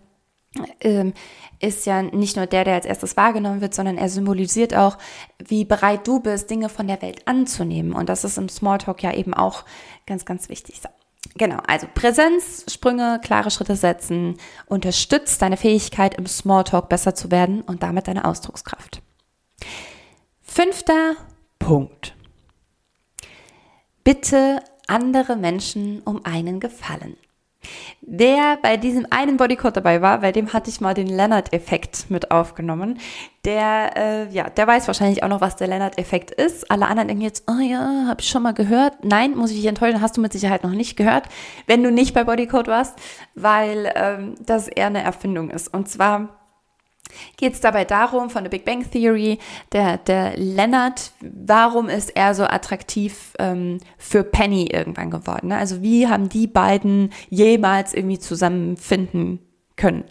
[0.80, 1.12] ähm,
[1.60, 4.98] ist ja nicht nur der, der als erstes wahrgenommen wird, sondern er symbolisiert auch,
[5.38, 7.92] wie bereit du bist, Dinge von der Welt anzunehmen.
[7.92, 9.64] Und das ist im Smalltalk ja eben auch
[10.06, 10.80] ganz, ganz wichtig.
[10.80, 10.88] So.
[11.36, 17.60] Genau, also Präsenz, Sprünge, klare Schritte setzen, unterstützt deine Fähigkeit im Smalltalk besser zu werden
[17.62, 19.02] und damit deine Ausdruckskraft.
[20.42, 21.14] Fünfter
[21.58, 22.14] Punkt.
[24.04, 27.16] Bitte andere Menschen um einen Gefallen.
[28.00, 32.30] Der bei diesem einen Bodycode dabei war, bei dem hatte ich mal den Leonard-Effekt mit
[32.30, 32.98] aufgenommen.
[33.44, 36.70] Der, äh, ja, der weiß wahrscheinlich auch noch, was der Leonard-Effekt ist.
[36.70, 39.04] Alle anderen denken jetzt, oh ja, habe ich schon mal gehört.
[39.04, 41.24] Nein, muss ich dich enttäuschen, hast du mit Sicherheit noch nicht gehört,
[41.66, 42.98] wenn du nicht bei Bodycode warst,
[43.34, 45.72] weil ähm, das eher eine Erfindung ist.
[45.72, 46.37] Und zwar
[47.36, 49.38] geht es dabei darum, von der Big Bang Theory,
[49.72, 55.48] der, der Leonard, warum ist er so attraktiv ähm, für Penny irgendwann geworden?
[55.48, 55.56] Ne?
[55.56, 59.40] Also wie haben die beiden jemals irgendwie zusammenfinden
[59.76, 60.04] können?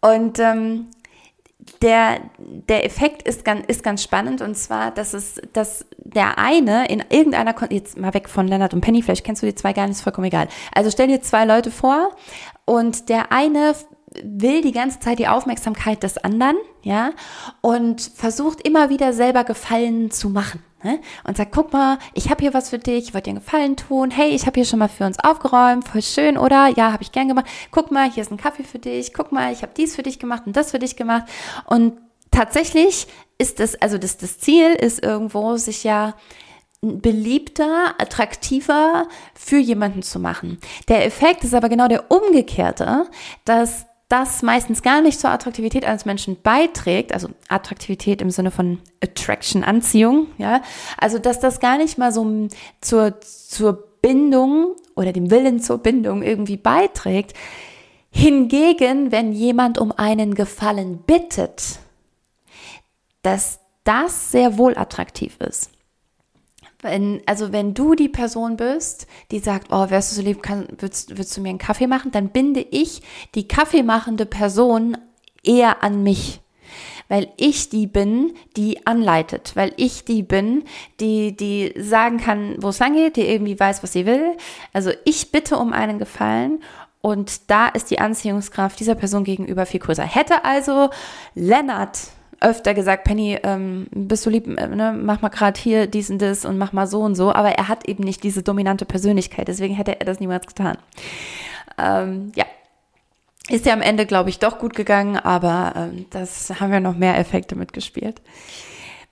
[0.00, 0.86] Und ähm,
[1.82, 6.88] der, der Effekt ist ganz, ist ganz spannend und zwar, dass es, dass der eine
[6.88, 9.86] in irgendeiner, jetzt mal weg von Leonard und Penny, vielleicht kennst du die zwei gar
[9.86, 10.48] nicht, ist vollkommen egal.
[10.74, 12.10] Also stell dir zwei Leute vor
[12.64, 13.74] und der eine
[14.24, 17.10] will die ganze Zeit die Aufmerksamkeit des anderen, ja,
[17.60, 20.62] und versucht immer wieder selber Gefallen zu machen.
[20.82, 20.98] Ne?
[21.24, 23.76] Und sagt, guck mal, ich habe hier was für dich, ich wollte dir einen Gefallen
[23.76, 24.10] tun.
[24.10, 26.68] Hey, ich habe hier schon mal für uns aufgeräumt, voll schön, oder?
[26.68, 27.46] Ja, habe ich gern gemacht.
[27.70, 29.12] Guck mal, hier ist ein Kaffee für dich.
[29.12, 31.24] Guck mal, ich habe dies für dich gemacht und das für dich gemacht.
[31.66, 31.98] Und
[32.30, 36.14] tatsächlich ist es, also das, das Ziel ist irgendwo, sich ja
[36.82, 40.58] beliebter, attraktiver für jemanden zu machen.
[40.88, 43.06] Der Effekt ist aber genau der umgekehrte,
[43.44, 48.78] dass das meistens gar nicht zur Attraktivität eines Menschen beiträgt, also Attraktivität im Sinne von
[49.02, 50.62] Attraction, Anziehung, ja,
[50.98, 52.48] also dass das gar nicht mal so
[52.80, 57.34] zur, zur Bindung oder dem Willen zur Bindung irgendwie beiträgt.
[58.10, 61.78] Hingegen, wenn jemand um einen Gefallen bittet,
[63.22, 65.70] dass das sehr wohl attraktiv ist.
[66.82, 70.66] Wenn, also wenn du die Person bist, die sagt, oh, wärst du so lieb, kann,
[70.78, 73.02] würdest, würdest du mir einen Kaffee machen, dann binde ich
[73.34, 74.96] die kaffeemachende Person
[75.44, 76.40] eher an mich.
[77.08, 80.62] Weil ich die bin, die anleitet, weil ich die bin,
[81.00, 84.36] die, die sagen kann, wo es lang geht, die irgendwie weiß, was sie will.
[84.72, 86.62] Also ich bitte um einen Gefallen
[87.02, 90.04] und da ist die Anziehungskraft dieser Person gegenüber viel größer.
[90.04, 90.90] Hätte also
[91.34, 91.98] Lennart
[92.40, 96.20] öfter gesagt, Penny, ähm, bist du lieb, äh, ne, mach mal gerade hier dies und
[96.20, 99.48] das und mach mal so und so, aber er hat eben nicht diese dominante Persönlichkeit,
[99.48, 100.78] deswegen hätte er das niemals getan.
[101.78, 102.44] Ähm, ja,
[103.48, 106.96] ist ja am Ende, glaube ich, doch gut gegangen, aber ähm, das haben wir noch
[106.96, 108.22] mehr Effekte mitgespielt.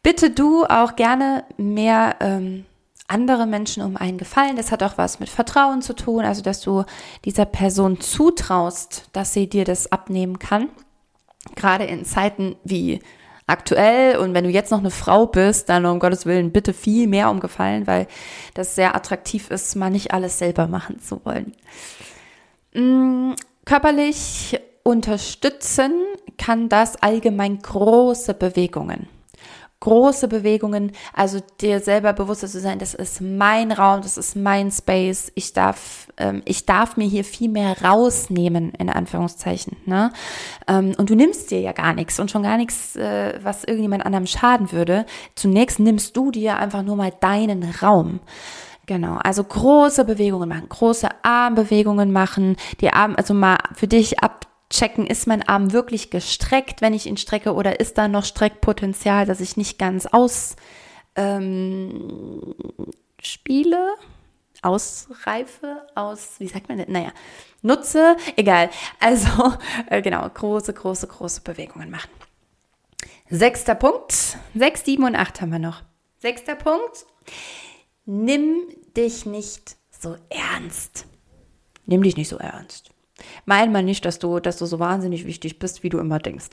[0.03, 2.65] Bitte du auch gerne mehr ähm,
[3.09, 4.57] andere Menschen um einen Gefallen.
[4.57, 6.85] Das hat auch was mit Vertrauen zu tun, also dass du
[7.25, 10.69] dieser Person zutraust, dass sie dir das abnehmen kann.
[11.57, 13.01] Gerade in Zeiten wie
[13.49, 17.09] aktuell und wenn du jetzt noch eine Frau bist, dann um Gottes Willen bitte viel
[17.09, 18.07] mehr umgefallen, weil
[18.55, 21.55] das sehr attraktiv ist, mal nicht alles selber machen zu wollen.
[22.75, 23.35] Mm,
[23.65, 25.93] körperlich unterstützen
[26.37, 29.09] kann das allgemein große Bewegungen
[29.81, 34.71] große Bewegungen, also dir selber bewusster zu sein, das ist mein Raum, das ist mein
[34.73, 39.77] Space, ich darf, ähm, ich darf mir hier viel mehr rausnehmen, in Anführungszeichen.
[39.87, 40.13] Ne?
[40.67, 44.05] Ähm, und du nimmst dir ja gar nichts und schon gar nichts, äh, was irgendjemand
[44.05, 45.07] anderem schaden würde.
[45.37, 48.21] Zunächst nimmst du dir einfach nur mal deinen Raum.
[48.87, 54.47] Genau, also große Bewegungen machen, große Armbewegungen machen, die Arme, also mal für dich ab
[54.71, 59.27] checken, ist mein Arm wirklich gestreckt, wenn ich ihn strecke, oder ist da noch Streckpotenzial,
[59.27, 60.57] dass ich nicht ganz aus
[61.17, 62.55] ähm,
[64.63, 66.89] ausreife, aus, wie sagt man das?
[66.89, 67.13] Naja,
[67.63, 68.71] nutze, egal.
[69.01, 69.29] Also,
[69.91, 72.11] äh, genau, große, große, große Bewegungen machen.
[73.31, 74.39] Sechster Punkt.
[74.55, 75.83] Sechs, sieben und acht haben wir noch.
[76.19, 77.07] Sechster Punkt.
[78.07, 78.63] Nimm
[78.97, 81.07] dich nicht so ernst.
[81.85, 82.91] Nimm dich nicht so ernst.
[83.45, 86.51] Mein mal nicht, dass du, dass du so wahnsinnig wichtig bist, wie du immer denkst.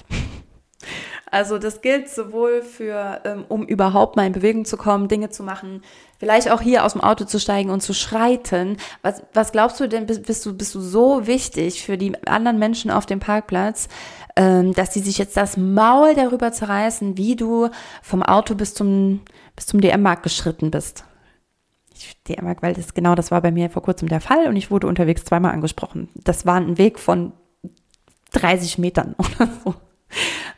[1.32, 5.44] Also das gilt sowohl für, ähm, um überhaupt mal in Bewegung zu kommen, Dinge zu
[5.44, 5.82] machen,
[6.20, 8.78] vielleicht auch hier aus dem Auto zu steigen und zu schreiten.
[9.02, 12.92] Was, was glaubst du denn, bist du, bist du so wichtig für die anderen Menschen
[12.92, 13.88] auf dem Parkplatz,
[14.36, 17.70] ähm, dass die sich jetzt das Maul darüber zerreißen, wie du
[18.02, 19.22] vom Auto bis zum,
[19.56, 21.06] bis zum DM-Markt geschritten bist?
[21.96, 24.72] Ich DM, weil das genau das war bei mir vor kurzem der Fall und ich
[24.72, 26.10] wurde unterwegs zweimal angesprochen.
[26.16, 27.34] Das war ein Weg von
[28.34, 29.76] 30 Metern oder so.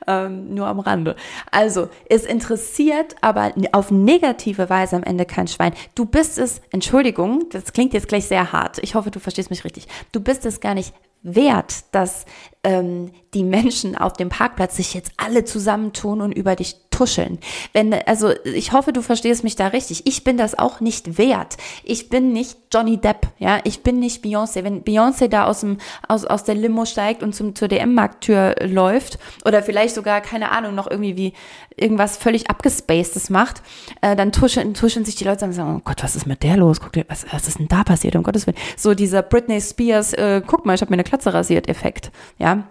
[0.05, 1.15] Ähm, nur am Rande.
[1.51, 5.73] Also, es interessiert aber auf negative Weise am Ende kein Schwein.
[5.95, 8.77] Du bist es, Entschuldigung, das klingt jetzt gleich sehr hart.
[8.79, 9.87] Ich hoffe, du verstehst mich richtig.
[10.11, 12.25] Du bist es gar nicht wert, dass
[12.63, 17.37] ähm, die Menschen auf dem Parkplatz sich jetzt alle zusammentun und über dich tuscheln.
[17.73, 20.07] Wenn, also ich hoffe, du verstehst mich da richtig.
[20.07, 21.57] Ich bin das auch nicht wert.
[21.83, 23.59] Ich bin nicht Johnny Depp, ja.
[23.65, 24.63] Ich bin nicht Beyoncé.
[24.63, 29.19] Wenn Beyoncé da aus dem, aus, aus der Limo steigt und zum, zur DM-Markttür läuft
[29.45, 31.33] oder vielleicht sogar, keine Ahnung, noch irgendwie wie
[31.75, 33.61] irgendwas völlig abgespacedes macht,
[34.01, 36.57] äh, dann tuscheln, tuscheln sich die Leute und sagen, oh Gott, was ist mit der
[36.57, 36.81] los?
[36.81, 38.15] Guck dir, was, was ist denn da passiert?
[38.15, 38.57] Um Gottes Willen.
[38.75, 42.63] So dieser Britney Spears, äh, guck mal, ich habe mir eine Klatze rasiert Effekt, ja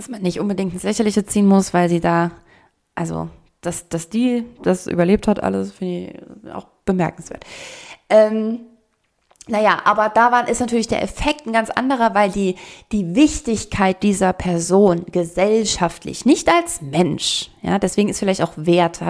[0.00, 2.30] was man nicht unbedingt ins Lächerliche ziehen muss, weil sie da,
[2.94, 3.28] also,
[3.60, 7.44] dass, dass die das überlebt hat, alles finde ich auch bemerkenswert.
[8.08, 8.60] Ähm,
[9.50, 12.54] naja, aber da war, ist natürlich der Effekt ein ganz anderer, weil die,
[12.92, 19.00] die Wichtigkeit dieser Person gesellschaftlich, nicht als Mensch, ja, deswegen ist vielleicht auch Wert,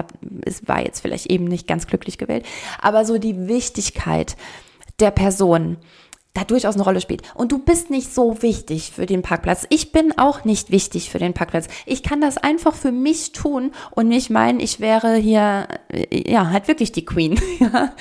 [0.45, 2.45] es war jetzt vielleicht eben nicht ganz glücklich gewählt,
[2.81, 4.35] aber so die Wichtigkeit
[4.99, 5.77] der Person
[6.33, 7.23] da durchaus eine Rolle spielt.
[7.35, 9.65] Und du bist nicht so wichtig für den Parkplatz.
[9.69, 11.67] Ich bin auch nicht wichtig für den Parkplatz.
[11.85, 16.49] Ich kann das einfach für mich tun und nicht meinen, ich wäre hier, äh, ja,
[16.49, 17.91] halt wirklich die Queen, ja?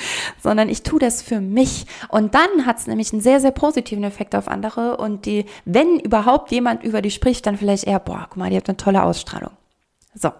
[0.40, 1.86] sondern ich tue das für mich.
[2.08, 5.98] Und dann hat es nämlich einen sehr, sehr positiven Effekt auf andere und die, wenn
[5.98, 9.02] überhaupt jemand über die spricht, dann vielleicht eher, boah, guck mal, die hat eine tolle
[9.02, 9.50] Ausstrahlung.
[10.14, 10.30] So.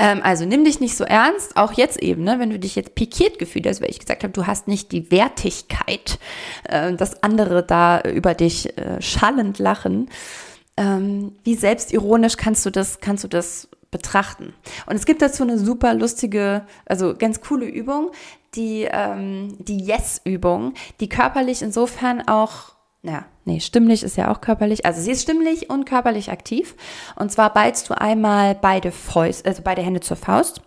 [0.00, 2.94] Ähm, also nimm dich nicht so ernst, auch jetzt eben, ne, wenn du dich jetzt
[2.94, 6.18] pikiert gefühlt hast, weil ich gesagt habe, du hast nicht die Wertigkeit,
[6.64, 10.08] äh, dass andere da über dich äh, schallend lachen.
[10.78, 14.54] Ähm, wie selbstironisch kannst du das, kannst du das betrachten?
[14.86, 18.10] Und es gibt dazu eine super lustige, also ganz coole Übung,
[18.54, 24.84] die, ähm, die Yes-Übung, die körperlich insofern auch ja, nee, stimmlich ist ja auch körperlich.
[24.84, 26.74] Also sie ist stimmlich und körperlich aktiv.
[27.16, 30.60] Und zwar ballst du einmal beide Fäuste, also beide Hände zur Faust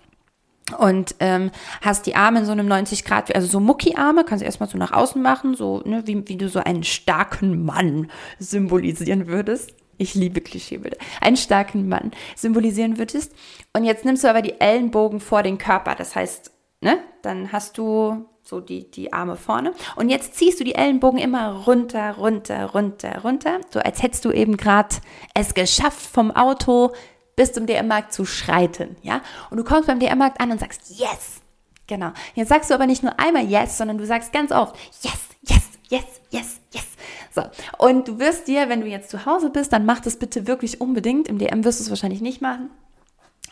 [0.78, 4.46] und ähm, hast die Arme in so einem 90 Grad, also so Mucki-Arme, kannst du
[4.46, 9.28] erstmal so nach außen machen, so ne, wie, wie du so einen starken Mann symbolisieren
[9.28, 9.74] würdest.
[9.98, 10.98] Ich liebe Klischeebilder.
[11.22, 13.34] Einen starken Mann symbolisieren würdest.
[13.74, 15.93] Und jetzt nimmst du aber die Ellenbogen vor den Körper.
[15.96, 19.73] Das heißt, ne, dann hast du so die, die Arme vorne.
[19.95, 23.62] Und jetzt ziehst du die Ellenbogen immer runter, runter, runter, runter.
[23.71, 24.95] So als hättest du eben gerade
[25.34, 26.91] es geschafft, vom Auto
[27.36, 28.95] bis zum DM-Markt zu schreiten.
[29.01, 29.21] Ja?
[29.49, 31.41] Und du kommst beim DM-Markt an und sagst, yes.
[31.88, 32.12] Genau.
[32.36, 35.63] Jetzt sagst du aber nicht nur einmal yes, sondern du sagst ganz oft, yes, yes,
[35.89, 36.86] yes, yes, yes.
[37.32, 37.43] So.
[37.77, 40.79] Und du wirst dir, wenn du jetzt zu Hause bist, dann mach das bitte wirklich
[40.79, 41.27] unbedingt.
[41.27, 42.69] Im DM wirst du es wahrscheinlich nicht machen.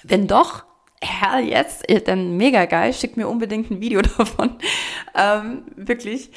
[0.03, 0.63] Wenn doch,
[1.01, 4.55] hell yes, dann mega geil, schick mir unbedingt ein Video davon.
[5.15, 6.31] Ähm, wirklich.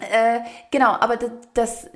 [0.00, 0.40] Äh,
[0.70, 1.90] genau, aber das, das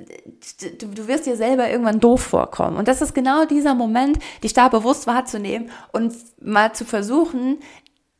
[0.79, 2.77] du, du, wirst dir selber irgendwann doof vorkommen.
[2.77, 7.57] Und das ist genau dieser Moment, dich da bewusst wahrzunehmen und mal zu versuchen,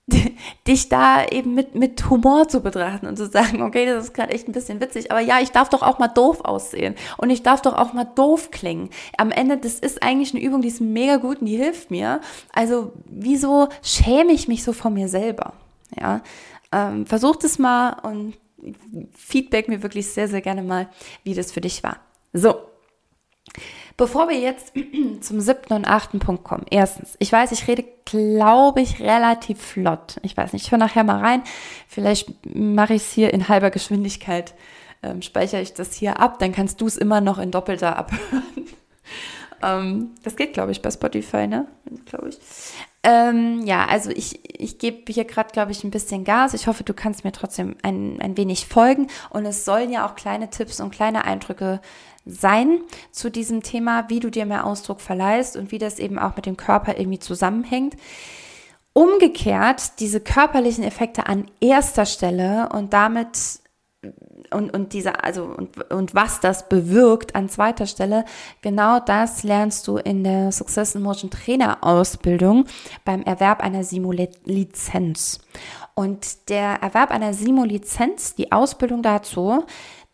[0.67, 4.33] dich da eben mit, mit Humor zu betrachten und zu sagen, okay, das ist gerade
[4.33, 7.43] echt ein bisschen witzig, aber ja, ich darf doch auch mal doof aussehen und ich
[7.43, 8.89] darf doch auch mal doof klingen.
[9.17, 12.21] Am Ende, das ist eigentlich eine Übung, die ist mega gut und die hilft mir.
[12.53, 15.53] Also, wieso schäme ich mich so vor mir selber?
[15.99, 16.21] Ja,
[16.71, 18.35] ähm, versucht es mal und
[19.15, 20.89] Feedback mir wirklich sehr, sehr gerne mal,
[21.23, 21.99] wie das für dich war.
[22.33, 22.55] So.
[23.97, 24.73] Bevor wir jetzt
[25.21, 26.65] zum siebten und achten Punkt kommen.
[26.69, 30.17] Erstens, ich weiß, ich rede, glaube ich, relativ flott.
[30.21, 31.43] Ich weiß nicht, ich höre nachher mal rein.
[31.87, 34.53] Vielleicht mache ich es hier in halber Geschwindigkeit,
[35.01, 38.43] ähm, speichere ich das hier ab, dann kannst du es immer noch in doppelter abhören.
[39.63, 41.67] ähm, das geht, glaube ich, bei Spotify, ne?
[42.05, 42.37] Glaube ich.
[43.07, 46.55] Ähm, ja, also ich, ich gebe hier gerade, glaube ich, ein bisschen Gas.
[46.55, 49.09] Ich hoffe, du kannst mir trotzdem ein, ein wenig folgen.
[49.29, 51.81] Und es sollen ja auch kleine Tipps und kleine Eindrücke
[52.25, 52.79] sein
[53.11, 56.47] zu diesem Thema, wie du dir mehr Ausdruck verleihst und wie das eben auch mit
[56.47, 57.95] dem Körper irgendwie zusammenhängt.
[58.93, 63.59] Umgekehrt diese körperlichen Effekte an erster Stelle und damit
[64.51, 68.25] und, und diese, also und, und was das bewirkt an zweiter Stelle,
[68.61, 72.65] genau das lernst du in der Success in Motion Trainer Ausbildung
[73.03, 75.39] beim Erwerb einer Simo-Lizenz.
[75.93, 79.65] Und der Erwerb einer Simo-Lizenz, die Ausbildung dazu,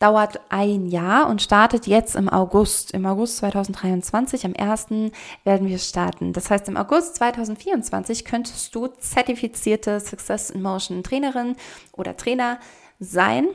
[0.02, 2.92] dauert ein Jahr und startet jetzt im August.
[2.92, 5.12] Im August 2023, am 1.
[5.44, 6.34] werden wir starten.
[6.34, 11.56] Das heißt, im August 2024 könntest du zertifizierte Success in Motion Trainerin
[11.94, 12.60] oder Trainer
[13.00, 13.48] sein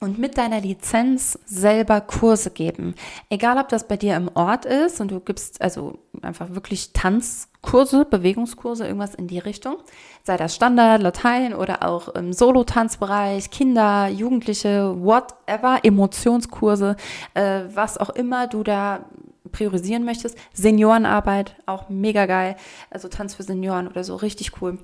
[0.00, 2.94] und mit deiner Lizenz selber Kurse geben.
[3.28, 8.06] Egal, ob das bei dir im Ort ist und du gibst also einfach wirklich Tanzkurse,
[8.06, 9.76] Bewegungskurse, irgendwas in die Richtung.
[10.22, 16.96] Sei das Standard, Latein oder auch im Solo-Tanzbereich, Kinder, Jugendliche, whatever, Emotionskurse,
[17.34, 19.04] äh, was auch immer du da
[19.52, 20.38] priorisieren möchtest.
[20.54, 22.56] Seniorenarbeit, auch mega geil.
[22.88, 24.78] Also Tanz für Senioren oder so, richtig cool.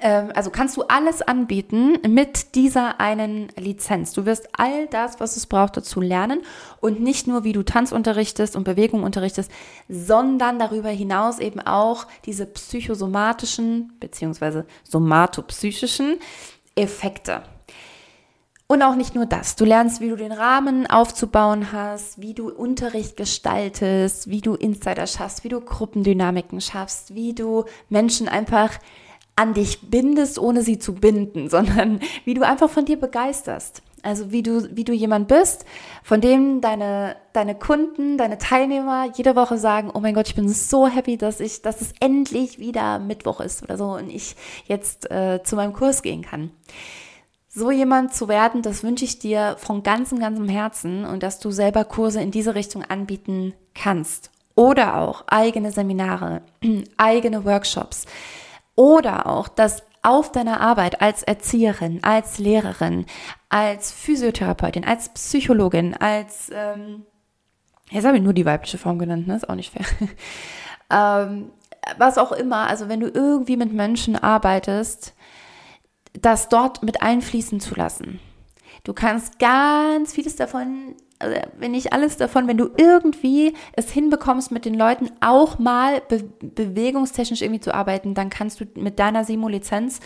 [0.00, 4.12] Ähm, also kannst du alles anbieten mit dieser einen Lizenz.
[4.12, 6.42] Du wirst all das, was es braucht, dazu lernen
[6.80, 9.50] und nicht nur, wie du Tanz unterrichtest und Bewegung unterrichtest,
[9.88, 16.18] sondern darüber hinaus eben auch diese psychosomatischen beziehungsweise somatopsychischen
[16.74, 17.42] Effekte.
[18.70, 19.56] Und auch nicht nur das.
[19.56, 25.06] Du lernst, wie du den Rahmen aufzubauen hast, wie du Unterricht gestaltest, wie du Insider
[25.06, 28.78] schaffst, wie du Gruppendynamiken schaffst, wie du Menschen einfach
[29.38, 33.82] an dich bindest, ohne sie zu binden, sondern wie du einfach von dir begeisterst.
[34.02, 35.64] Also wie du, wie du jemand bist,
[36.04, 40.48] von dem deine, deine Kunden, deine Teilnehmer jede Woche sagen, oh mein Gott, ich bin
[40.48, 45.10] so happy, dass ich, dass es endlich wieder Mittwoch ist oder so und ich jetzt
[45.10, 46.52] äh, zu meinem Kurs gehen kann
[47.58, 51.50] so jemand zu werden, das wünsche ich dir von ganzem, ganzem Herzen und dass du
[51.50, 54.30] selber Kurse in diese Richtung anbieten kannst.
[54.54, 56.42] Oder auch eigene Seminare,
[56.96, 58.06] eigene Workshops.
[58.78, 63.06] Oder auch, dass auf deiner Arbeit als Erzieherin, als Lehrerin,
[63.48, 67.04] als Physiotherapeutin, als Psychologin, als, ähm,
[67.90, 69.34] jetzt habe ich nur die weibliche Form genannt, ne?
[69.34, 69.84] ist auch nicht fair.
[71.28, 71.50] ähm,
[71.96, 75.12] was auch immer, also wenn du irgendwie mit Menschen arbeitest,
[76.12, 78.20] das dort mit einfließen zu lassen.
[78.84, 84.64] Du kannst ganz vieles davon, wenn nicht alles davon, wenn du irgendwie es hinbekommst, mit
[84.64, 90.00] den Leuten auch mal be bewegungstechnisch irgendwie zu arbeiten, dann kannst du mit deiner Simo-Lizenz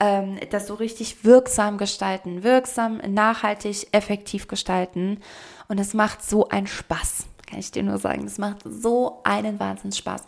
[0.00, 5.20] ähm, das so richtig wirksam gestalten, wirksam, nachhaltig, effektiv gestalten.
[5.68, 8.24] Und es macht so einen Spaß, kann ich dir nur sagen.
[8.24, 10.24] Es macht so einen Wahnsinnsspaß.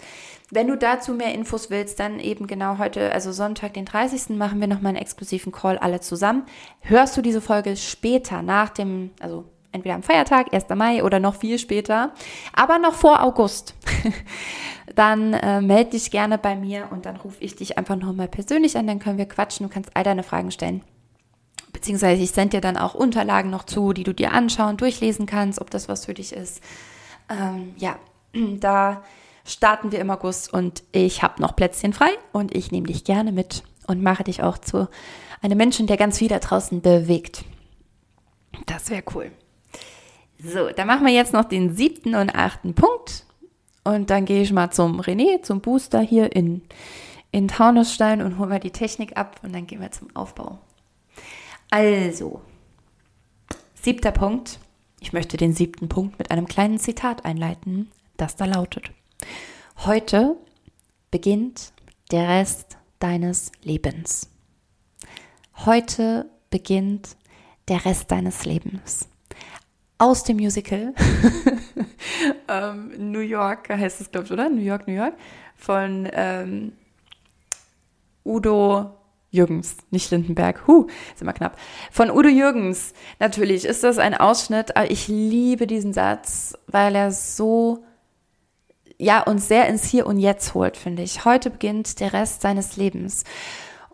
[0.50, 4.30] Wenn du dazu mehr Infos willst, dann eben genau heute, also Sonntag, den 30.
[4.30, 6.44] machen wir nochmal einen exklusiven Call alle zusammen.
[6.80, 10.68] Hörst du diese Folge später nach dem, also entweder am Feiertag, 1.
[10.74, 12.12] Mai oder noch viel später,
[12.52, 13.74] aber noch vor August,
[14.94, 18.76] dann äh, melde dich gerne bei mir und dann rufe ich dich einfach nochmal persönlich
[18.76, 20.82] an, dann können wir quatschen, du kannst all deine Fragen stellen.
[21.72, 25.60] Beziehungsweise ich sende dir dann auch Unterlagen noch zu, die du dir anschauen, durchlesen kannst,
[25.60, 26.62] ob das was für dich ist.
[27.28, 27.98] Ähm, ja,
[28.32, 29.02] da
[29.44, 33.32] starten wir im August und ich habe noch Plätzchen frei und ich nehme dich gerne
[33.32, 34.88] mit und mache dich auch zu
[35.40, 37.44] einem Menschen, der ganz viel da draußen bewegt.
[38.66, 39.30] Das wäre cool.
[40.38, 43.24] So, dann machen wir jetzt noch den siebten und achten Punkt.
[43.84, 46.62] Und dann gehe ich mal zum René, zum Booster hier in,
[47.32, 50.58] in Taunusstein und hole mal die Technik ab und dann gehen wir zum Aufbau.
[51.70, 52.42] Also,
[53.74, 54.58] siebter Punkt.
[55.00, 58.90] Ich möchte den siebten Punkt mit einem kleinen Zitat einleiten, das da lautet.
[59.84, 60.36] Heute
[61.10, 61.72] beginnt
[62.10, 64.30] der Rest deines Lebens.
[65.64, 67.16] Heute beginnt
[67.68, 69.08] der Rest deines Lebens.
[69.98, 70.94] Aus dem Musical
[72.48, 74.48] ähm, New York heißt es, glaube ich, oder?
[74.48, 75.14] New York, New York
[75.56, 76.72] von ähm,
[78.24, 78.94] Udo
[79.30, 80.66] Jürgens, nicht Lindenberg.
[80.66, 81.58] Huh, ist immer knapp.
[81.90, 82.94] Von Udo Jürgens.
[83.18, 87.84] Natürlich ist das ein Ausschnitt, aber ich liebe diesen Satz, weil er so
[88.98, 91.24] ja, uns sehr ins Hier und Jetzt holt, finde ich.
[91.24, 93.24] Heute beginnt der Rest seines Lebens.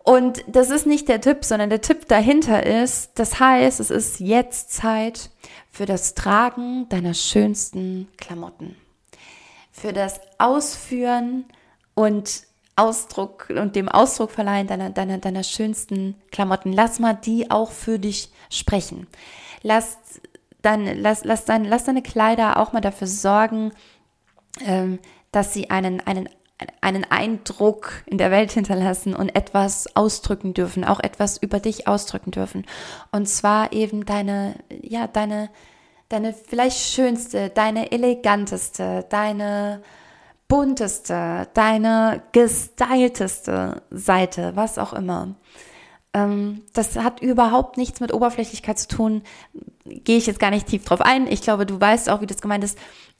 [0.05, 4.19] Und das ist nicht der Tipp, sondern der Tipp dahinter ist, das heißt, es ist
[4.19, 5.31] jetzt Zeit
[5.71, 8.75] für das Tragen deiner schönsten Klamotten.
[9.71, 11.45] Für das Ausführen
[11.95, 12.43] und
[12.75, 16.71] Ausdruck und dem Ausdruck verleihen deiner, deiner, deiner schönsten Klamotten.
[16.71, 19.07] Lass mal die auch für dich sprechen.
[19.63, 19.97] Lass,
[20.61, 23.71] dein, lass, lass, dein, lass deine Kleider auch mal dafür sorgen,
[24.63, 24.99] ähm,
[25.31, 26.29] dass sie einen, einen,
[26.81, 32.31] einen Eindruck in der Welt hinterlassen und etwas ausdrücken dürfen, auch etwas über dich ausdrücken
[32.31, 32.65] dürfen.
[33.11, 35.49] Und zwar eben deine, ja, deine,
[36.09, 39.81] deine vielleicht schönste, deine eleganteste, deine
[40.47, 45.35] bunteste, deine gestylteste Seite, was auch immer.
[46.13, 49.23] Ähm, das hat überhaupt nichts mit Oberflächlichkeit zu tun.
[49.83, 51.27] Gehe ich jetzt gar nicht tief drauf ein.
[51.27, 52.77] Ich glaube, du weißt auch, wie das gemeint ist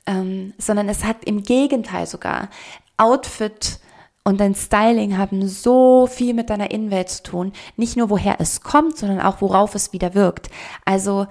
[0.08, 2.50] ähm, sondern es hat im Gegenteil sogar
[2.98, 3.80] Outfit
[4.24, 7.54] und dein Styling haben so viel mit deiner Innenwelt zu tun.
[7.78, 10.50] Nicht nur woher es kommt, sondern auch worauf es wieder wirkt.
[10.84, 11.28] Also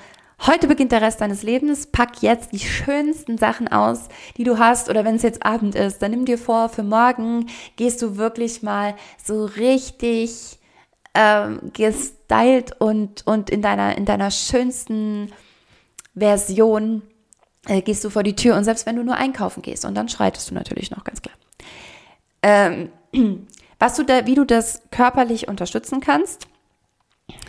[0.47, 1.87] Heute beginnt der Rest deines Lebens.
[1.87, 4.91] Pack jetzt die schönsten Sachen aus, die du hast.
[4.91, 7.47] Oder wenn es jetzt Abend ist, dann nimm dir vor, für morgen
[7.77, 10.59] gehst du wirklich mal so richtig
[11.15, 15.33] ähm, gestylt und, und in deiner, in deiner schönsten
[16.15, 17.03] Version
[17.67, 20.09] äh, gehst du vor die Tür und selbst wenn du nur einkaufen gehst und dann
[20.09, 21.37] schreitest du natürlich noch ganz klar.
[22.45, 22.91] Ähm,
[23.79, 26.47] was du da, wie du das körperlich unterstützen kannst,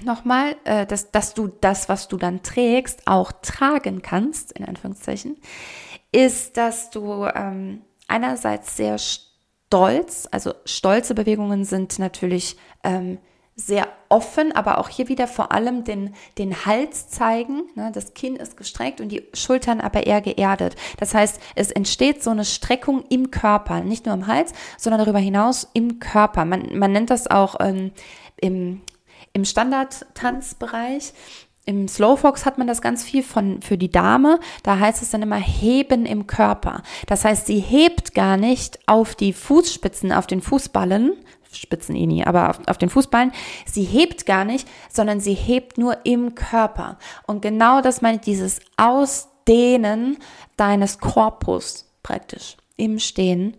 [0.03, 5.35] nochmal, äh, dass, dass du das, was du dann trägst, auch tragen kannst, in Anführungszeichen,
[6.13, 10.29] ist, dass du ähm, einerseits sehr stolz.
[10.31, 13.17] Also stolze Bewegungen sind natürlich ähm,
[13.55, 17.63] sehr offen, aber auch hier wieder vor allem den, den Hals zeigen.
[17.75, 17.89] Ne?
[17.93, 20.75] Das Kinn ist gestreckt und die Schultern aber eher geerdet.
[20.97, 25.19] Das heißt, es entsteht so eine Streckung im Körper, nicht nur im Hals, sondern darüber
[25.19, 26.43] hinaus im Körper.
[26.43, 27.91] Man, man nennt das auch ähm,
[28.37, 28.81] im,
[29.31, 31.13] im Standard-Tanzbereich
[31.67, 34.39] im Slowfox hat man das ganz viel von, für die Dame.
[34.61, 36.83] Da heißt es dann immer heben im Körper.
[37.07, 41.13] Das heißt, sie hebt gar nicht auf die Fußspitzen, auf den Fußballen,
[41.57, 43.31] Spitzen eh aber auf, auf den Fußballen.
[43.65, 46.97] Sie hebt gar nicht, sondern sie hebt nur im Körper.
[47.25, 50.17] Und genau das meint dieses Ausdehnen
[50.57, 53.57] deines Korpus praktisch im Stehen.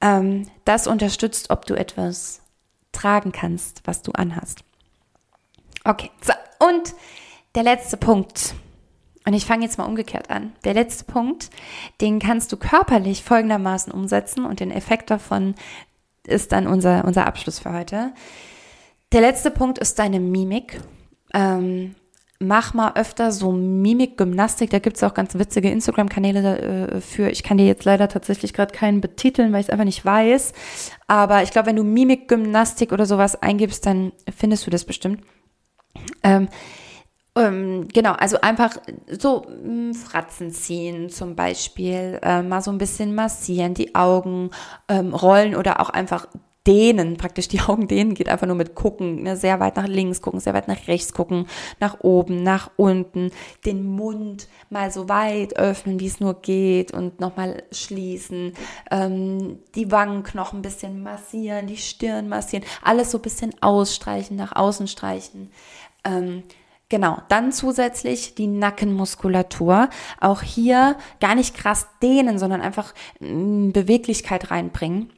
[0.00, 2.42] Ähm, das unterstützt, ob du etwas
[2.92, 4.64] tragen kannst, was du anhast.
[5.84, 6.32] Okay, so.
[6.66, 6.94] Und
[7.54, 8.54] der letzte Punkt.
[9.26, 10.52] Und ich fange jetzt mal umgekehrt an.
[10.64, 11.50] Der letzte Punkt,
[12.00, 15.54] den kannst du körperlich folgendermaßen umsetzen und den Effekt davon
[16.26, 18.12] ist dann unser, unser Abschluss für heute.
[19.12, 20.80] Der letzte Punkt ist deine Mimik.
[21.34, 21.94] Ähm,
[22.38, 24.70] mach mal öfter so Mimik-Gymnastik.
[24.70, 27.28] Da gibt es auch ganz witzige Instagram-Kanäle äh, für.
[27.30, 30.52] Ich kann dir jetzt leider tatsächlich gerade keinen betiteln, weil ich es einfach nicht weiß.
[31.06, 35.22] Aber ich glaube, wenn du Mimik-Gymnastik oder sowas eingibst, dann findest du das bestimmt.
[36.22, 36.48] Ähm,
[37.36, 38.76] ähm, genau, also einfach
[39.18, 44.50] so mm, Fratzen ziehen zum Beispiel, äh, mal so ein bisschen massieren, die Augen
[44.88, 46.26] ähm, rollen oder auch einfach
[46.66, 50.20] dehnen, praktisch die Augen dehnen, geht einfach nur mit gucken, ne, sehr weit nach links
[50.20, 51.46] gucken, sehr weit nach rechts gucken,
[51.78, 53.30] nach oben, nach unten,
[53.64, 58.54] den Mund mal so weit öffnen, wie es nur geht und nochmal schließen,
[58.90, 64.54] ähm, die Wangenknochen ein bisschen massieren, die Stirn massieren, alles so ein bisschen ausstreichen, nach
[64.54, 65.50] außen streichen.
[66.04, 66.42] Ähm,
[66.90, 69.88] Genau, dann zusätzlich die Nackenmuskulatur.
[70.20, 75.12] Auch hier gar nicht krass dehnen, sondern einfach mm, Beweglichkeit reinbringen.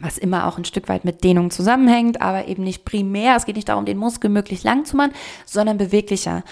[0.00, 3.34] Was immer auch ein Stück weit mit Dehnung zusammenhängt, aber eben nicht primär.
[3.36, 5.12] Es geht nicht darum, den Muskel möglichst lang zu machen,
[5.44, 6.44] sondern beweglicher.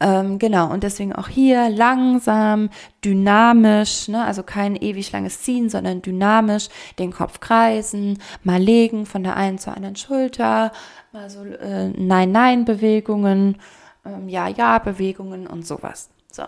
[0.00, 2.70] Ähm, genau, und deswegen auch hier langsam,
[3.04, 4.24] dynamisch, ne?
[4.24, 9.58] also kein ewig langes Ziehen, sondern dynamisch den Kopf kreisen, mal legen von der einen
[9.58, 10.72] zur anderen Schulter,
[11.12, 13.58] mal so äh, Nein-Nein-Bewegungen
[14.04, 16.10] ähm, Ja-Ja-Bewegungen und sowas.
[16.30, 16.44] So.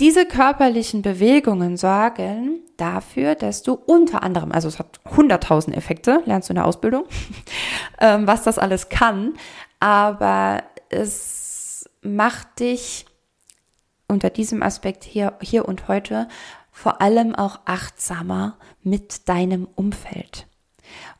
[0.00, 6.48] Diese körperlichen Bewegungen sorgen dafür, dass du unter anderem, also es hat 100.000 Effekte, lernst
[6.48, 7.04] du in der Ausbildung,
[8.00, 9.34] ähm, was das alles kann,
[9.78, 13.04] aber es macht dich
[14.08, 16.28] unter diesem Aspekt hier, hier und heute
[16.72, 20.46] vor allem auch achtsamer mit deinem Umfeld.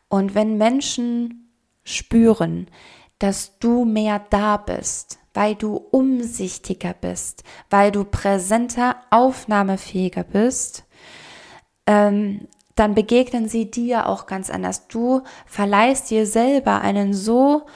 [0.09, 1.53] Und wenn Menschen
[1.84, 2.66] spüren,
[3.20, 10.84] dass du mehr da bist, weil du umsichtiger bist, weil du präsenter, aufnahmefähiger bist,
[11.86, 14.88] ähm, dann begegnen sie dir auch ganz anders.
[14.88, 17.66] Du verleihst dir selber einen so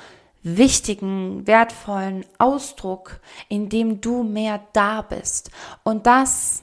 [0.42, 5.50] wichtigen, wertvollen Ausdruck, in dem du mehr da bist.
[5.82, 6.62] Und das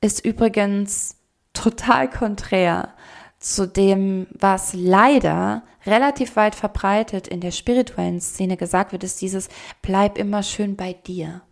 [0.00, 1.16] ist übrigens
[1.52, 2.94] total konträr
[3.38, 9.48] zu dem, was leider relativ weit verbreitet in der spirituellen Szene gesagt wird, ist dieses
[9.80, 11.42] bleib immer schön bei dir.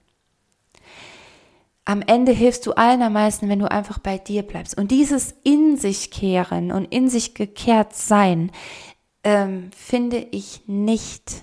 [1.85, 4.77] Am Ende hilfst du allen am meisten, wenn du einfach bei dir bleibst.
[4.79, 8.53] Und dieses in sich kehren und in sich gekehrt sein,
[9.25, 11.43] ähm, finde ich nicht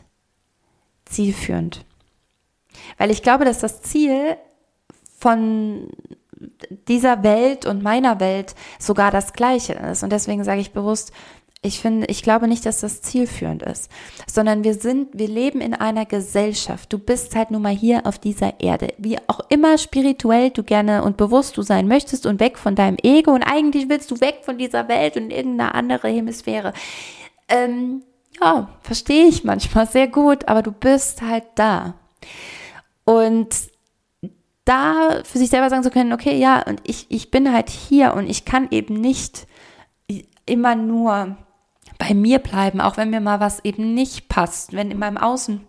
[1.06, 1.86] zielführend.
[2.98, 4.38] Weil ich glaube, dass das Ziel
[5.18, 5.90] von
[6.88, 10.04] dieser Welt und meiner Welt sogar das Gleiche ist.
[10.04, 11.12] Und deswegen sage ich bewusst,
[11.64, 13.90] ich finde, ich glaube nicht, dass das zielführend ist,
[14.28, 16.94] sondern wir sind, wir leben in einer Gesellschaft.
[16.94, 18.94] Du bist halt nun mal hier auf dieser Erde.
[19.00, 22.98] Wie auch immer spirituell du gerne und bewusst du sein möchtest und weg von deinem
[23.02, 26.74] Ego und eigentlich willst du weg von dieser Welt und irgendeine andere Hemisphäre.
[27.50, 28.04] Ähm,
[28.40, 31.96] ja, verstehe ich manchmal sehr gut, aber du bist halt da.
[33.04, 33.50] Und
[34.64, 38.14] da für sich selber sagen zu können, okay, ja, und ich, ich bin halt hier
[38.14, 39.48] und ich kann eben nicht
[40.46, 41.38] immer nur
[41.98, 45.66] bei mir bleiben, auch wenn mir mal was eben nicht passt, wenn in meinem Außen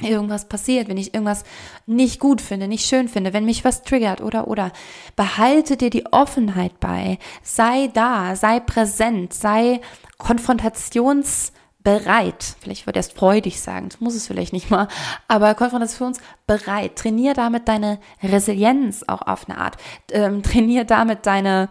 [0.00, 1.44] irgendwas passiert, wenn ich irgendwas
[1.86, 4.72] nicht gut finde, nicht schön finde, wenn mich was triggert oder oder
[5.16, 9.80] behalte dir die Offenheit bei, sei da, sei präsent, sei
[10.18, 11.52] konfrontations
[11.82, 14.88] bereit, vielleicht würde erst freudig sagen, das muss es vielleicht nicht mal,
[15.28, 16.96] aber konfrontationsbereit.
[16.96, 19.76] Trainier damit deine Resilienz auch auf eine Art.
[20.10, 21.68] Ähm, trainier damit deine,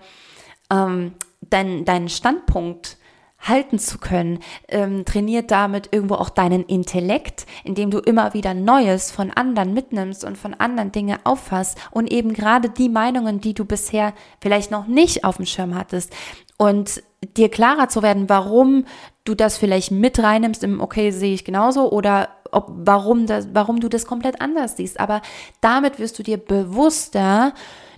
[0.69, 2.97] ähm, dein, deinen Standpunkt
[3.41, 4.39] halten zu können.
[4.67, 10.23] Ähm, trainiert damit irgendwo auch deinen Intellekt, indem du immer wieder Neues von anderen mitnimmst
[10.23, 14.87] und von anderen Dinge auffasst und eben gerade die Meinungen, die du bisher vielleicht noch
[14.87, 16.13] nicht auf dem Schirm hattest
[16.57, 17.03] und
[17.37, 18.85] dir klarer zu werden, warum
[19.23, 23.79] du das vielleicht mit reinnimmst im Okay sehe ich genauso oder ob, warum, das, warum
[23.79, 24.99] du das komplett anders siehst.
[24.99, 25.21] Aber
[25.61, 27.53] damit wirst du dir bewusster,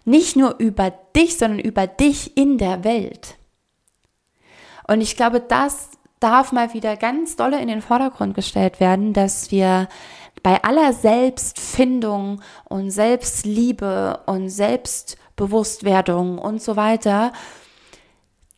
[0.05, 3.35] nicht nur über dich, sondern über dich in der Welt.
[4.93, 5.89] Und ich glaube, das
[6.19, 9.87] darf mal wieder ganz dolle in den Vordergrund gestellt werden, dass wir
[10.43, 17.33] bei aller Selbstfindung und Selbstliebe und Selbstbewusstwerdung und so weiter,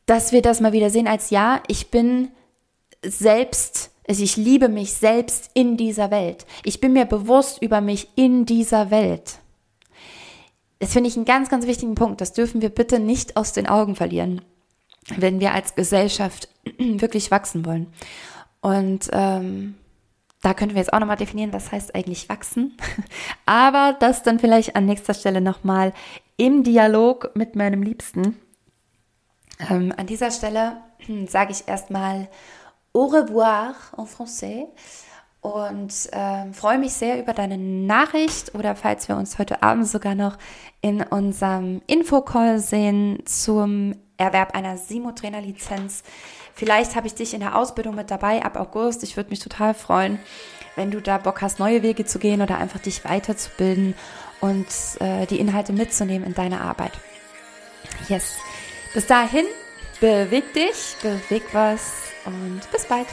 [0.07, 2.31] dass wir das mal wieder sehen als ja, ich bin
[3.01, 6.45] selbst, also ich liebe mich selbst in dieser Welt.
[6.65, 9.39] Ich bin mir bewusst über mich in dieser Welt.
[10.79, 12.19] Das finde ich einen ganz, ganz wichtigen Punkt.
[12.19, 14.41] Das dürfen wir bitte nicht aus den Augen verlieren,
[15.17, 17.87] wenn wir als Gesellschaft wirklich wachsen wollen.
[18.61, 19.75] Und ähm,
[20.41, 22.77] da könnten wir jetzt auch nochmal definieren, was heißt eigentlich wachsen.
[23.45, 25.93] Aber das dann vielleicht an nächster Stelle nochmal
[26.37, 28.39] im Dialog mit meinem Liebsten.
[29.69, 30.77] Ähm, an dieser Stelle
[31.27, 32.27] sage ich erstmal
[32.93, 34.67] au revoir en français
[35.45, 40.15] und äh, freue mich sehr über deine Nachricht oder falls wir uns heute Abend sogar
[40.15, 40.39] noch
[40.81, 46.01] in unserem Infocall sehen zum Erwerb einer Simo-Trainer-Lizenz.
[46.55, 49.03] Vielleicht habe ich dich in der Ausbildung mit dabei ab August.
[49.03, 50.17] Ich würde mich total freuen,
[50.75, 53.93] wenn du da Bock hast, neue Wege zu gehen oder einfach dich weiterzubilden
[54.41, 54.65] und
[54.99, 56.93] äh, die Inhalte mitzunehmen in deine Arbeit.
[58.09, 58.33] Yes.
[58.95, 59.45] Bis dahin,
[59.99, 61.91] beweg dich, beweg was
[62.25, 63.07] und bis bald.